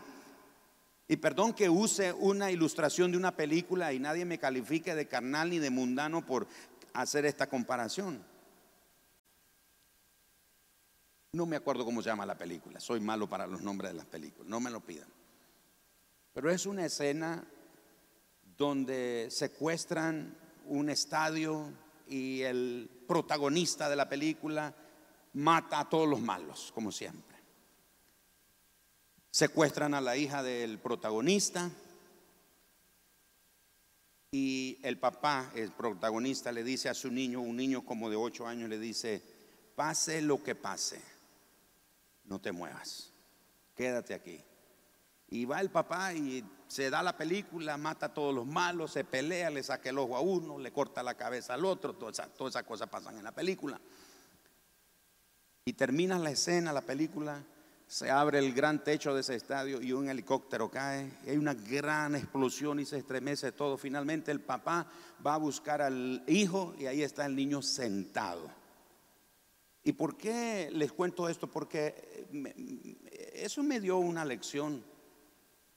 Y 1.07 1.17
perdón 1.17 1.53
que 1.53 1.69
use 1.69 2.13
una 2.13 2.49
ilustración 2.49 3.11
de 3.11 3.17
una 3.17 3.35
película 3.35 3.93
y 3.93 3.99
nadie 3.99 4.25
me 4.25 4.39
califique 4.39 4.95
de 4.95 5.07
carnal 5.07 5.49
ni 5.49 5.59
de 5.59 5.69
mundano 5.69 6.25
por 6.25 6.47
hacer 6.93 7.25
esta 7.25 7.47
comparación. 7.47 8.23
No 11.33 11.47
me 11.47 11.55
acuerdo 11.55 11.83
cómo 11.83 12.03
se 12.03 12.09
llama 12.09 12.27
la 12.27 12.37
película, 12.37 12.79
soy 12.79 12.99
malo 12.99 13.27
para 13.27 13.47
los 13.47 13.61
nombres 13.61 13.89
de 13.89 13.97
las 13.97 14.05
películas, 14.05 14.47
no 14.47 14.59
me 14.59 14.69
lo 14.69 14.81
pidan. 14.81 15.09
Pero 16.31 16.51
es 16.51 16.67
una 16.67 16.85
escena 16.85 17.43
donde 18.55 19.29
secuestran 19.31 20.37
un 20.67 20.91
estadio 20.91 21.73
y 22.07 22.41
el 22.41 22.87
protagonista 23.07 23.89
de 23.89 23.95
la 23.95 24.07
película 24.07 24.75
mata 25.33 25.79
a 25.79 25.89
todos 25.89 26.07
los 26.07 26.21
malos, 26.21 26.71
como 26.71 26.91
siempre. 26.91 27.35
Secuestran 29.31 29.95
a 29.95 30.01
la 30.01 30.15
hija 30.15 30.43
del 30.43 30.77
protagonista 30.77 31.71
y 34.31 34.77
el 34.83 34.99
papá, 34.99 35.51
el 35.55 35.71
protagonista, 35.71 36.51
le 36.51 36.63
dice 36.63 36.89
a 36.89 36.93
su 36.93 37.09
niño, 37.09 37.41
un 37.41 37.55
niño 37.55 37.83
como 37.83 38.11
de 38.11 38.17
ocho 38.17 38.45
años, 38.45 38.69
le 38.69 38.77
dice, 38.77 39.23
pase 39.75 40.21
lo 40.21 40.43
que 40.43 40.53
pase, 40.53 41.12
no 42.25 42.39
te 42.39 42.51
muevas, 42.51 43.13
quédate 43.75 44.13
aquí. 44.13 44.43
Y 45.29 45.45
va 45.45 45.61
el 45.61 45.71
papá 45.71 46.13
y 46.13 46.43
se 46.67 46.89
da 46.89 47.01
la 47.01 47.17
película, 47.17 47.77
mata 47.77 48.07
a 48.07 48.13
todos 48.13 48.33
los 48.33 48.45
malos, 48.45 48.91
se 48.91 49.03
pelea, 49.03 49.49
le 49.49 49.63
saca 49.63 49.89
el 49.89 49.97
ojo 49.97 50.15
a 50.15 50.21
uno, 50.21 50.59
le 50.59 50.71
corta 50.71 51.01
la 51.01 51.15
cabeza 51.15 51.53
al 51.55 51.65
otro, 51.65 51.93
todas 51.93 52.19
esas, 52.19 52.63
cosas 52.63 52.89
pasan 52.89 53.17
en 53.17 53.23
la 53.23 53.31
película. 53.31 53.79
Y 55.65 55.73
termina 55.73 56.19
la 56.19 56.31
escena, 56.31 56.73
la 56.73 56.81
película, 56.81 57.43
se 57.87 58.09
abre 58.09 58.39
el 58.39 58.53
gran 58.53 58.83
techo 58.83 59.13
de 59.13 59.21
ese 59.21 59.35
estadio 59.35 59.81
y 59.81 59.91
un 59.91 60.09
helicóptero 60.09 60.69
cae, 60.69 61.11
hay 61.27 61.37
una 61.37 61.53
gran 61.53 62.15
explosión 62.15 62.79
y 62.79 62.85
se 62.85 62.97
estremece 62.97 63.51
todo. 63.51 63.77
Finalmente 63.77 64.31
el 64.31 64.41
papá 64.41 64.87
va 65.25 65.35
a 65.35 65.37
buscar 65.37 65.81
al 65.81 66.23
hijo 66.27 66.75
y 66.77 66.85
ahí 66.85 67.03
está 67.03 67.25
el 67.25 67.35
niño 67.35 67.61
sentado. 67.61 68.62
¿Y 69.83 69.91
por 69.93 70.17
qué 70.17 70.69
les 70.71 70.91
cuento 70.91 71.27
esto? 71.27 71.47
Porque 71.47 72.27
eso 73.33 73.63
me 73.63 73.79
dio 73.79 73.97
una 73.97 74.23
lección 74.23 74.83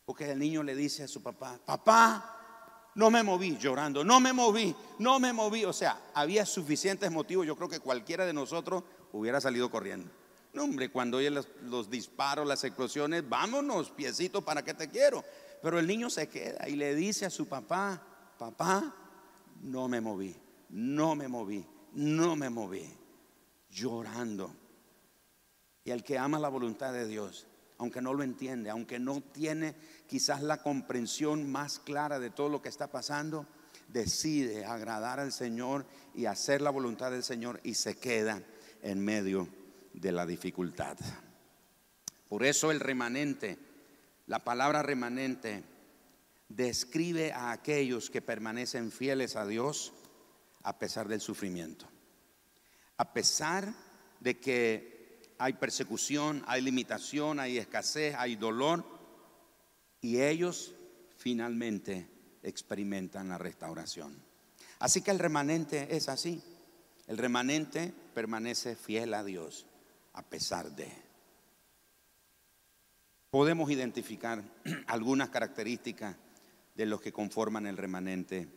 porque 0.06 0.30
el 0.30 0.38
niño 0.38 0.62
le 0.62 0.76
dice 0.76 1.02
a 1.02 1.08
su 1.08 1.20
papá, 1.20 1.58
papá, 1.66 2.92
no 2.94 3.10
me 3.10 3.24
moví 3.24 3.58
llorando, 3.58 4.04
no 4.04 4.20
me 4.20 4.32
moví, 4.32 4.74
no 5.00 5.18
me 5.18 5.32
moví. 5.32 5.64
O 5.64 5.72
sea, 5.72 6.00
había 6.14 6.46
suficientes 6.46 7.10
motivos. 7.10 7.44
Yo 7.44 7.56
creo 7.56 7.68
que 7.68 7.80
cualquiera 7.80 8.24
de 8.24 8.32
nosotros 8.32 8.84
hubiera 9.12 9.40
salido 9.40 9.68
corriendo. 9.68 10.08
No, 10.52 10.62
hombre, 10.62 10.90
cuando 10.90 11.18
oye 11.18 11.28
los, 11.28 11.90
disparos, 11.90 12.46
las 12.46 12.62
explosiones, 12.62 13.28
vámonos, 13.28 13.90
piecito, 13.90 14.42
¿para 14.42 14.62
qué 14.62 14.74
te 14.74 14.88
quiero? 14.88 15.24
Pero 15.60 15.80
el 15.80 15.88
niño 15.88 16.08
se 16.08 16.28
queda 16.28 16.68
y 16.68 16.76
le 16.76 16.94
dice 16.94 17.26
a 17.26 17.30
su 17.30 17.48
papá, 17.48 18.00
papá, 18.38 18.94
no 19.60 19.88
me 19.88 20.00
moví, 20.00 20.36
no 20.70 21.16
me 21.16 21.26
moví, 21.26 21.66
no 21.94 22.36
me 22.36 22.48
moví, 22.48 22.88
llorando. 23.70 24.54
Y 25.84 25.90
el 25.90 26.02
que 26.02 26.18
ama 26.18 26.38
la 26.38 26.48
voluntad 26.48 26.92
de 26.92 27.06
Dios, 27.06 27.46
aunque 27.78 28.00
no 28.00 28.14
lo 28.14 28.22
entiende, 28.22 28.70
aunque 28.70 28.98
no 28.98 29.20
tiene 29.20 29.74
quizás 30.06 30.42
la 30.42 30.62
comprensión 30.62 31.50
más 31.50 31.78
clara 31.78 32.18
de 32.18 32.30
todo 32.30 32.48
lo 32.48 32.62
que 32.62 32.68
está 32.68 32.90
pasando, 32.90 33.46
decide 33.88 34.64
agradar 34.64 35.20
al 35.20 35.32
Señor 35.32 35.86
y 36.14 36.26
hacer 36.26 36.60
la 36.60 36.70
voluntad 36.70 37.10
del 37.10 37.22
Señor 37.22 37.60
y 37.62 37.74
se 37.74 37.96
queda 37.96 38.42
en 38.82 39.04
medio 39.04 39.48
de 39.92 40.12
la 40.12 40.26
dificultad. 40.26 40.96
Por 42.28 42.44
eso 42.44 42.70
el 42.70 42.80
remanente, 42.80 43.58
la 44.26 44.42
palabra 44.42 44.82
remanente, 44.82 45.62
describe 46.48 47.32
a 47.32 47.52
aquellos 47.52 48.10
que 48.10 48.22
permanecen 48.22 48.90
fieles 48.90 49.36
a 49.36 49.46
Dios 49.46 49.92
a 50.62 50.78
pesar 50.78 51.08
del 51.08 51.20
sufrimiento. 51.20 51.86
A 52.98 53.12
pesar 53.12 53.74
de 54.20 54.38
que 54.38 55.34
hay 55.38 55.54
persecución, 55.54 56.42
hay 56.46 56.62
limitación, 56.62 57.40
hay 57.40 57.58
escasez, 57.58 58.14
hay 58.16 58.36
dolor, 58.36 58.84
y 60.00 60.20
ellos 60.20 60.74
finalmente 61.16 62.08
experimentan 62.42 63.28
la 63.28 63.38
restauración. 63.38 64.22
Así 64.78 65.02
que 65.02 65.10
el 65.10 65.18
remanente 65.18 65.96
es 65.96 66.08
así. 66.08 66.42
El 67.06 67.18
remanente 67.18 67.92
permanece 68.14 68.76
fiel 68.76 69.14
a 69.14 69.24
Dios 69.24 69.66
a 70.12 70.22
pesar 70.22 70.74
de. 70.74 70.90
Podemos 73.30 73.70
identificar 73.70 74.42
algunas 74.86 75.30
características 75.30 76.16
de 76.74 76.86
los 76.86 77.00
que 77.00 77.12
conforman 77.12 77.66
el 77.66 77.76
remanente 77.76 78.48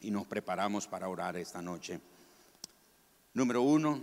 y 0.00 0.10
nos 0.10 0.26
preparamos 0.26 0.86
para 0.86 1.08
orar 1.08 1.36
esta 1.36 1.62
noche. 1.62 2.00
Número 3.36 3.60
uno, 3.60 4.02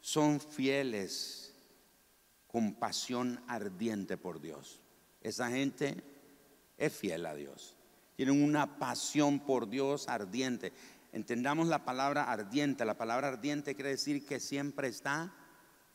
son 0.00 0.40
fieles 0.40 1.52
con 2.46 2.72
pasión 2.76 3.38
ardiente 3.48 4.16
por 4.16 4.40
Dios. 4.40 4.80
Esa 5.20 5.50
gente 5.50 6.02
es 6.78 6.90
fiel 6.90 7.26
a 7.26 7.34
Dios. 7.34 7.74
Tienen 8.16 8.42
una 8.42 8.78
pasión 8.78 9.40
por 9.40 9.68
Dios 9.68 10.08
ardiente. 10.08 10.72
Entendamos 11.12 11.66
la 11.68 11.84
palabra 11.84 12.32
ardiente. 12.32 12.86
La 12.86 12.96
palabra 12.96 13.28
ardiente 13.28 13.74
quiere 13.74 13.90
decir 13.90 14.24
que 14.24 14.40
siempre 14.40 14.88
está 14.88 15.34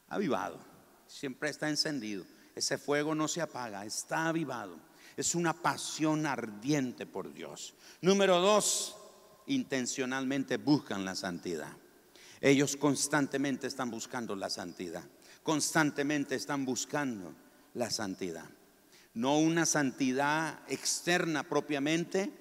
avivado, 0.08 0.60
siempre 1.08 1.50
está 1.50 1.67
encendido. 1.67 2.26
Ese 2.54 2.78
fuego 2.78 3.15
no 3.15 3.28
se 3.28 3.41
apaga, 3.41 3.86
está 3.86 4.28
avivado. 4.28 4.78
Es 5.17 5.34
una 5.34 5.54
pasión 5.54 6.28
ardiente 6.28 7.08
por 7.08 7.34
Dios. 7.34 7.74
Número 8.02 8.39
dos, 8.39 8.95
intencionalmente 9.47 10.58
buscan 10.58 11.04
la 11.04 11.15
santidad. 11.15 11.76
Ellos 12.41 12.75
constantemente 12.75 13.67
están 13.67 13.89
buscando 13.89 14.36
la 14.36 14.49
santidad. 14.49 15.04
Constantemente 15.43 16.36
están 16.36 16.65
buscando 16.65 17.34
la 17.75 17.89
santidad 17.89 18.49
no 19.13 19.39
una 19.39 19.65
santidad 19.65 20.60
externa 20.67 21.43
propiamente, 21.43 22.32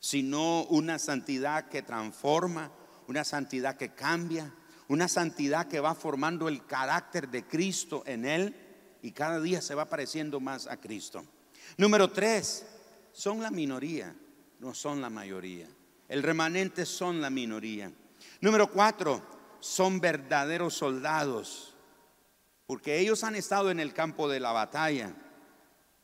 sino 0.00 0.64
una 0.64 0.98
santidad 0.98 1.68
que 1.68 1.82
transforma, 1.82 2.72
una 3.06 3.24
santidad 3.24 3.76
que 3.76 3.94
cambia, 3.94 4.52
una 4.88 5.08
santidad 5.08 5.68
que 5.68 5.80
va 5.80 5.94
formando 5.94 6.48
el 6.48 6.64
carácter 6.66 7.28
de 7.28 7.46
Cristo 7.46 8.02
en 8.06 8.24
él 8.24 8.54
y 9.02 9.12
cada 9.12 9.40
día 9.40 9.60
se 9.60 9.74
va 9.74 9.84
pareciendo 9.84 10.40
más 10.40 10.66
a 10.66 10.78
Cristo. 10.78 11.24
Número 11.76 12.10
tres, 12.10 12.66
son 13.12 13.42
la 13.42 13.50
minoría, 13.50 14.14
no 14.60 14.74
son 14.74 15.00
la 15.00 15.10
mayoría. 15.10 15.68
El 16.08 16.22
remanente 16.22 16.86
son 16.86 17.20
la 17.20 17.30
minoría. 17.30 17.92
Número 18.40 18.70
cuatro, 18.70 19.22
son 19.60 20.00
verdaderos 20.00 20.74
soldados, 20.74 21.74
porque 22.66 23.00
ellos 23.00 23.24
han 23.24 23.34
estado 23.34 23.70
en 23.70 23.80
el 23.80 23.92
campo 23.92 24.28
de 24.28 24.38
la 24.38 24.52
batalla 24.52 25.14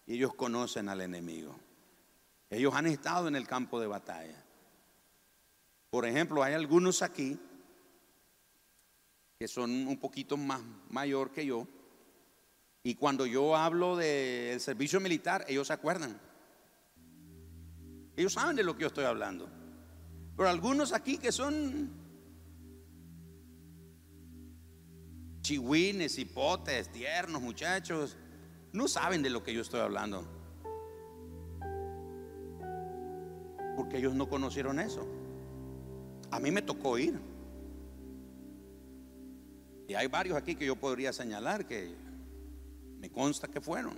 y 0.07 0.15
ellos 0.15 0.35
conocen 0.35 0.89
al 0.89 1.01
enemigo. 1.01 1.55
Ellos 2.51 2.75
han 2.75 2.87
estado 2.87 3.29
en 3.29 3.37
el 3.37 3.47
campo 3.47 3.81
de 3.81 3.87
batalla. 3.87 4.45
Por 5.91 6.07
ejemplo, 6.07 6.43
hay 6.43 6.55
algunos 6.55 7.03
aquí 7.03 7.39
que 9.39 9.49
son 9.49 9.71
un 9.87 9.99
poquito 9.99 10.37
más 10.37 10.61
mayor 10.91 11.31
que 11.31 11.47
yo. 11.47 11.67
Y 12.83 12.97
cuando 12.97 13.27
yo 13.27 13.57
hablo 13.57 13.97
del 13.97 14.61
servicio 14.61 15.01
militar, 15.01 15.45
ellos 15.49 15.69
se 15.69 15.73
acuerdan. 15.73 16.21
Ellos 18.17 18.33
saben 18.33 18.57
de 18.57 18.63
lo 18.63 18.75
que 18.75 18.83
yo 18.83 18.89
estoy 18.89 19.05
hablando. 19.05 19.49
Pero 20.37 20.49
algunos 20.49 20.93
aquí 20.93 21.19
que 21.19 21.33
son 21.33 22.04
chihuines, 25.45 26.19
hipotes, 26.19 26.91
tiernos, 26.91 27.41
muchachos, 27.41 28.17
no 28.73 28.89
saben 28.89 29.23
de 29.23 29.31
lo 29.31 29.45
que 29.45 29.55
yo 29.55 29.61
estoy 29.61 29.81
hablando. 29.81 30.27
Porque 33.77 33.99
ellos 33.99 34.15
no 34.15 34.29
conocieron 34.29 34.81
eso. 34.81 35.07
A 36.31 36.41
mí 36.41 36.51
me 36.51 36.63
tocó 36.63 36.99
ir. 36.99 37.21
Y 39.87 39.95
hay 39.95 40.07
varios 40.07 40.37
aquí 40.37 40.57
que 40.57 40.65
yo 40.65 40.77
podría 40.77 41.13
señalar 41.13 41.67
que 41.67 41.95
me 42.99 43.11
consta 43.11 43.47
que 43.47 43.61
fueron. 43.61 43.95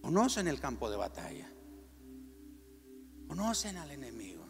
Conocen 0.00 0.48
el 0.48 0.58
campo 0.58 0.88
de 0.88 0.96
batalla. 0.96 1.52
Conocen 3.28 3.76
al 3.76 3.90
enemigo. 3.90 4.46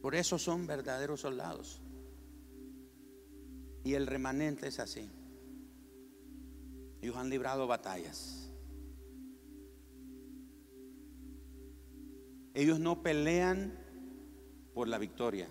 Por 0.00 0.14
eso 0.14 0.38
son 0.38 0.66
verdaderos 0.66 1.20
soldados. 1.20 1.83
Y 3.84 3.94
el 3.94 4.06
remanente 4.06 4.66
es 4.66 4.80
así. 4.80 5.10
Ellos 7.02 7.16
han 7.16 7.28
librado 7.28 7.66
batallas. 7.66 8.50
Ellos 12.54 12.80
no 12.80 13.02
pelean 13.02 13.78
por 14.72 14.88
la 14.88 14.96
victoria. 14.96 15.48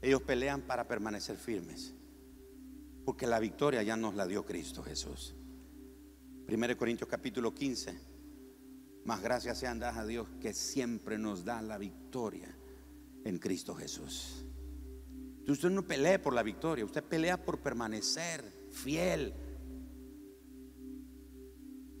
Ellos 0.00 0.22
pelean 0.22 0.62
para 0.62 0.88
permanecer 0.88 1.36
firmes. 1.36 1.94
Porque 3.04 3.26
la 3.26 3.38
victoria 3.38 3.82
ya 3.82 3.96
nos 3.96 4.14
la 4.14 4.26
dio 4.26 4.46
Cristo 4.46 4.82
Jesús. 4.82 5.34
1 6.48 6.76
Corintios 6.78 7.08
capítulo 7.08 7.52
15. 7.52 8.12
Más 9.04 9.20
gracias 9.20 9.58
sean 9.58 9.78
dadas 9.78 9.98
a 9.98 10.06
Dios 10.06 10.28
que 10.40 10.54
siempre 10.54 11.18
nos 11.18 11.44
da 11.44 11.60
la 11.60 11.76
victoria 11.76 12.48
en 13.24 13.38
Cristo 13.38 13.74
Jesús. 13.74 14.46
Usted 15.48 15.70
no 15.70 15.82
pelea 15.82 16.22
por 16.22 16.34
la 16.34 16.42
victoria, 16.42 16.84
usted 16.84 17.02
pelea 17.02 17.42
por 17.42 17.58
permanecer 17.60 18.44
fiel, 18.70 19.34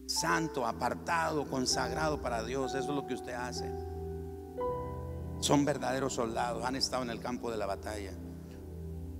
santo, 0.06 0.66
apartado, 0.66 1.48
consagrado 1.48 2.22
para 2.22 2.44
Dios. 2.44 2.74
Eso 2.74 2.90
es 2.90 2.94
lo 2.94 3.06
que 3.06 3.14
usted 3.14 3.32
hace. 3.32 3.68
Son 5.40 5.64
verdaderos 5.64 6.14
soldados, 6.14 6.64
han 6.64 6.76
estado 6.76 7.02
en 7.02 7.10
el 7.10 7.20
campo 7.20 7.50
de 7.50 7.56
la 7.56 7.66
batalla. 7.66 8.12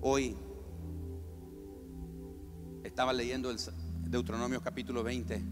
Hoy 0.00 0.36
estaba 2.84 3.12
leyendo 3.12 3.50
el 3.50 3.58
Deuteronomio 4.08 4.62
capítulo 4.62 5.02
20 5.02 5.42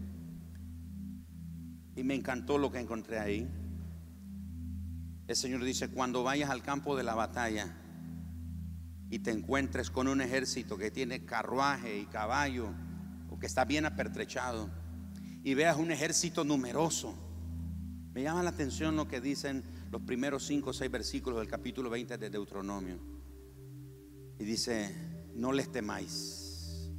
y 1.95 2.03
me 2.03 2.15
encantó 2.15 2.57
lo 2.57 2.71
que 2.71 2.79
encontré 2.79 3.19
ahí. 3.19 3.49
El 5.27 5.35
Señor 5.35 5.63
dice, 5.63 5.89
cuando 5.89 6.23
vayas 6.23 6.49
al 6.49 6.61
campo 6.61 6.95
de 6.95 7.03
la 7.03 7.15
batalla, 7.15 7.80
y 9.11 9.19
te 9.19 9.29
encuentres 9.29 9.91
con 9.91 10.07
un 10.07 10.21
ejército 10.21 10.77
que 10.77 10.89
tiene 10.89 11.25
carruaje 11.25 11.99
y 11.99 12.05
caballo 12.05 12.73
o 13.29 13.37
que 13.37 13.45
está 13.45 13.65
bien 13.65 13.85
apertrechado 13.85 14.69
y 15.43 15.53
veas 15.53 15.77
un 15.77 15.91
ejército 15.91 16.45
numeroso, 16.45 17.13
me 18.13 18.23
llama 18.23 18.41
la 18.41 18.51
atención 18.51 18.95
lo 18.95 19.07
que 19.07 19.19
dicen 19.19 19.63
los 19.91 20.01
primeros 20.03 20.45
cinco 20.45 20.69
o 20.69 20.73
seis 20.73 20.89
versículos 20.89 21.39
del 21.39 21.49
capítulo 21.49 21.89
20 21.89 22.17
de 22.17 22.29
Deuteronomio. 22.29 22.99
Y 24.39 24.43
dice, 24.43 24.95
no 25.35 25.51
les 25.51 25.71
temáis, 25.71 26.91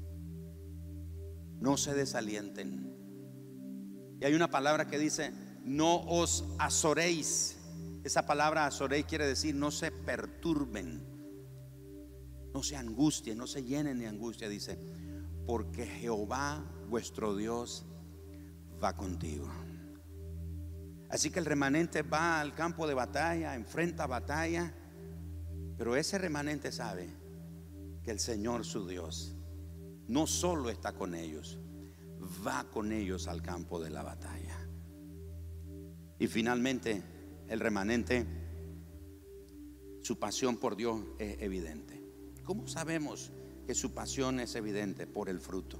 no 1.60 1.76
se 1.76 1.94
desalienten. 1.94 2.94
Y 4.20 4.24
hay 4.24 4.34
una 4.34 4.50
palabra 4.50 4.86
que 4.86 4.98
dice, 4.98 5.32
no 5.64 5.96
os 6.00 6.44
azoréis. 6.58 7.56
Esa 8.04 8.26
palabra 8.26 8.66
azoréis 8.66 9.06
quiere 9.06 9.26
decir 9.26 9.54
no 9.54 9.70
se 9.70 9.90
perturben. 9.90 11.11
No 12.54 12.62
se 12.62 12.76
angustien, 12.76 13.38
no 13.38 13.46
se 13.46 13.64
llenen 13.64 13.98
de 13.98 14.06
angustia, 14.06 14.48
dice, 14.48 14.78
porque 15.46 15.86
Jehová 15.86 16.64
vuestro 16.88 17.34
Dios 17.36 17.86
va 18.82 18.96
contigo. 18.96 19.48
Así 21.08 21.30
que 21.30 21.38
el 21.38 21.44
remanente 21.44 22.02
va 22.02 22.40
al 22.40 22.54
campo 22.54 22.86
de 22.86 22.94
batalla, 22.94 23.54
enfrenta 23.54 24.06
batalla, 24.06 24.74
pero 25.76 25.96
ese 25.96 26.18
remanente 26.18 26.72
sabe 26.72 27.08
que 28.02 28.10
el 28.10 28.18
Señor 28.18 28.64
su 28.64 28.86
Dios 28.86 29.36
no 30.08 30.26
solo 30.26 30.70
está 30.70 30.92
con 30.92 31.14
ellos, 31.14 31.58
va 32.46 32.64
con 32.70 32.92
ellos 32.92 33.28
al 33.28 33.42
campo 33.42 33.80
de 33.80 33.90
la 33.90 34.02
batalla. 34.02 34.58
Y 36.18 36.26
finalmente 36.26 37.02
el 37.48 37.60
remanente, 37.60 38.26
su 40.02 40.18
pasión 40.18 40.56
por 40.56 40.76
Dios 40.76 41.00
es 41.18 41.40
evidente. 41.40 42.01
¿Cómo 42.44 42.66
sabemos 42.66 43.30
que 43.66 43.74
su 43.74 43.92
pasión 43.92 44.40
es 44.40 44.54
evidente? 44.54 45.06
Por 45.06 45.28
el 45.28 45.38
fruto. 45.38 45.78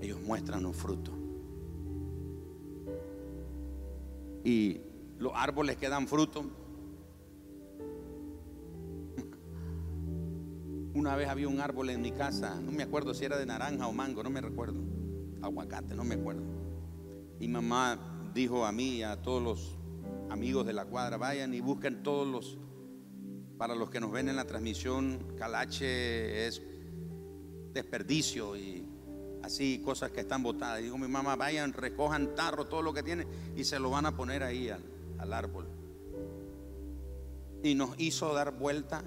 Ellos 0.00 0.20
muestran 0.20 0.64
un 0.64 0.74
fruto. 0.74 1.12
Y 4.44 4.80
los 5.18 5.32
árboles 5.34 5.76
que 5.76 5.88
dan 5.88 6.08
fruto. 6.08 6.44
Una 10.94 11.14
vez 11.14 11.28
había 11.28 11.48
un 11.48 11.60
árbol 11.60 11.90
en 11.90 12.00
mi 12.00 12.12
casa, 12.12 12.60
no 12.60 12.72
me 12.72 12.82
acuerdo 12.82 13.14
si 13.14 13.24
era 13.24 13.38
de 13.38 13.46
naranja 13.46 13.86
o 13.86 13.92
mango, 13.92 14.22
no 14.22 14.30
me 14.30 14.40
recuerdo. 14.40 14.80
Aguacate, 15.42 15.94
no 15.94 16.04
me 16.04 16.16
acuerdo. 16.16 16.42
Y 17.38 17.48
mamá 17.48 18.30
dijo 18.34 18.64
a 18.66 18.72
mí 18.72 18.96
y 18.96 19.02
a 19.02 19.20
todos 19.20 19.42
los 19.42 19.78
amigos 20.30 20.66
de 20.66 20.72
la 20.72 20.86
cuadra, 20.86 21.16
vayan 21.16 21.54
y 21.54 21.60
busquen 21.60 22.02
todos 22.02 22.26
los 22.26 22.58
para 23.60 23.74
los 23.74 23.90
que 23.90 24.00
nos 24.00 24.10
ven 24.10 24.30
en 24.30 24.36
la 24.36 24.46
transmisión, 24.46 25.34
calache 25.36 26.46
es 26.46 26.62
desperdicio 27.74 28.56
y 28.56 28.88
así 29.42 29.82
cosas 29.84 30.10
que 30.12 30.20
están 30.20 30.42
botadas. 30.42 30.80
digo, 30.80 30.96
mi 30.96 31.08
mamá, 31.08 31.36
vayan, 31.36 31.74
recojan 31.74 32.34
tarro, 32.34 32.64
todo 32.64 32.80
lo 32.80 32.94
que 32.94 33.02
tiene 33.02 33.26
y 33.54 33.64
se 33.64 33.78
lo 33.78 33.90
van 33.90 34.06
a 34.06 34.16
poner 34.16 34.44
ahí 34.44 34.70
al, 34.70 34.82
al 35.18 35.34
árbol. 35.34 35.66
Y 37.62 37.74
nos 37.74 38.00
hizo 38.00 38.32
dar 38.32 38.52
vuelta, 38.52 39.02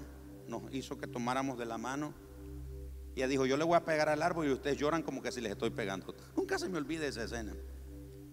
nos 0.46 0.72
hizo 0.72 0.98
que 0.98 1.08
tomáramos 1.08 1.58
de 1.58 1.66
la 1.66 1.76
mano. 1.76 2.14
Y 3.16 3.22
ella 3.22 3.26
dijo, 3.26 3.46
yo 3.46 3.56
le 3.56 3.64
voy 3.64 3.74
a 3.74 3.84
pegar 3.84 4.08
al 4.08 4.22
árbol 4.22 4.46
y 4.46 4.52
ustedes 4.52 4.78
lloran 4.78 5.02
como 5.02 5.20
que 5.20 5.32
si 5.32 5.40
les 5.40 5.50
estoy 5.50 5.70
pegando. 5.70 6.14
Nunca 6.36 6.60
se 6.60 6.68
me 6.68 6.78
olvide 6.78 7.08
esa 7.08 7.24
escena. 7.24 7.56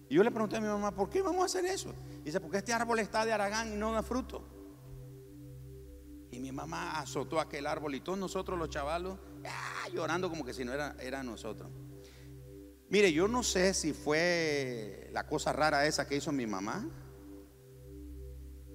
Y 0.08 0.14
yo 0.14 0.22
le 0.22 0.30
pregunté 0.30 0.58
a 0.58 0.60
mi 0.60 0.68
mamá, 0.68 0.94
¿por 0.94 1.10
qué 1.10 1.20
vamos 1.20 1.42
a 1.42 1.46
hacer 1.46 1.64
eso? 1.64 1.92
dice, 2.22 2.38
porque 2.38 2.58
este 2.58 2.72
árbol 2.72 3.00
está 3.00 3.26
de 3.26 3.32
aragán 3.32 3.72
y 3.72 3.76
no 3.76 3.90
da 3.90 4.04
fruto. 4.04 4.61
Y 6.32 6.40
mi 6.40 6.50
mamá 6.50 6.98
azotó 6.98 7.38
aquel 7.38 7.66
árbol 7.66 7.94
y 7.94 8.00
todos 8.00 8.18
nosotros 8.18 8.58
los 8.58 8.70
chavalos 8.70 9.18
llorando 9.92 10.30
como 10.30 10.44
que 10.46 10.54
si 10.54 10.64
no 10.64 10.72
era, 10.72 10.96
era 10.98 11.22
nosotros. 11.22 11.70
Mire, 12.88 13.12
yo 13.12 13.28
no 13.28 13.42
sé 13.42 13.74
si 13.74 13.92
fue 13.92 15.10
la 15.12 15.26
cosa 15.26 15.52
rara 15.52 15.86
esa 15.86 16.08
que 16.08 16.16
hizo 16.16 16.32
mi 16.32 16.46
mamá 16.46 16.88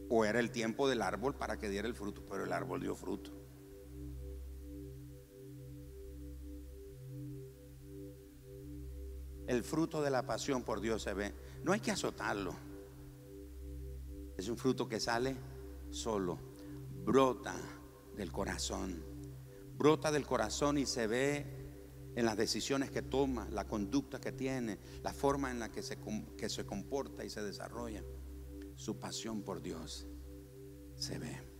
o 0.08 0.24
era 0.24 0.40
el 0.40 0.52
tiempo 0.52 0.88
del 0.88 1.02
árbol 1.02 1.34
para 1.34 1.58
que 1.58 1.68
diera 1.68 1.88
el 1.88 1.96
fruto, 1.96 2.24
pero 2.30 2.44
el 2.44 2.54
árbol 2.54 2.80
dio 2.80 2.96
fruto. 2.96 3.32
El 9.48 9.64
fruto 9.64 10.04
de 10.04 10.12
la 10.12 10.28
pasión 10.28 10.62
por 10.62 10.80
Dios 10.80 11.02
se 11.02 11.16
ve. 11.16 11.34
No 11.64 11.72
hay 11.72 11.80
que 11.80 11.90
azotarlo. 11.90 12.54
Es 14.38 14.48
un 14.48 14.58
fruto 14.58 14.88
que 14.88 15.00
sale 15.00 15.36
solo 15.90 16.47
brota 17.08 17.56
del 18.18 18.34
corazón. 18.34 19.02
Brota 19.78 20.12
del 20.12 20.26
corazón 20.26 20.78
y 20.78 20.86
se 20.86 21.08
ve 21.08 21.46
en 22.18 22.26
las 22.26 22.36
decisiones 22.36 22.92
que 22.92 23.02
toma, 23.02 23.48
la 23.50 23.66
conducta 23.66 24.20
que 24.20 24.34
tiene, 24.34 24.78
la 25.04 25.14
forma 25.14 25.50
en 25.50 25.58
la 25.58 25.72
que 25.72 25.82
se, 25.82 25.98
que 26.38 26.50
se 26.50 26.66
comporta 26.66 27.24
y 27.24 27.30
se 27.30 27.42
desarrolla. 27.42 28.04
Su 28.76 29.00
pasión 29.00 29.42
por 29.44 29.62
Dios 29.62 30.06
se 30.98 31.18
ve. 31.18 31.57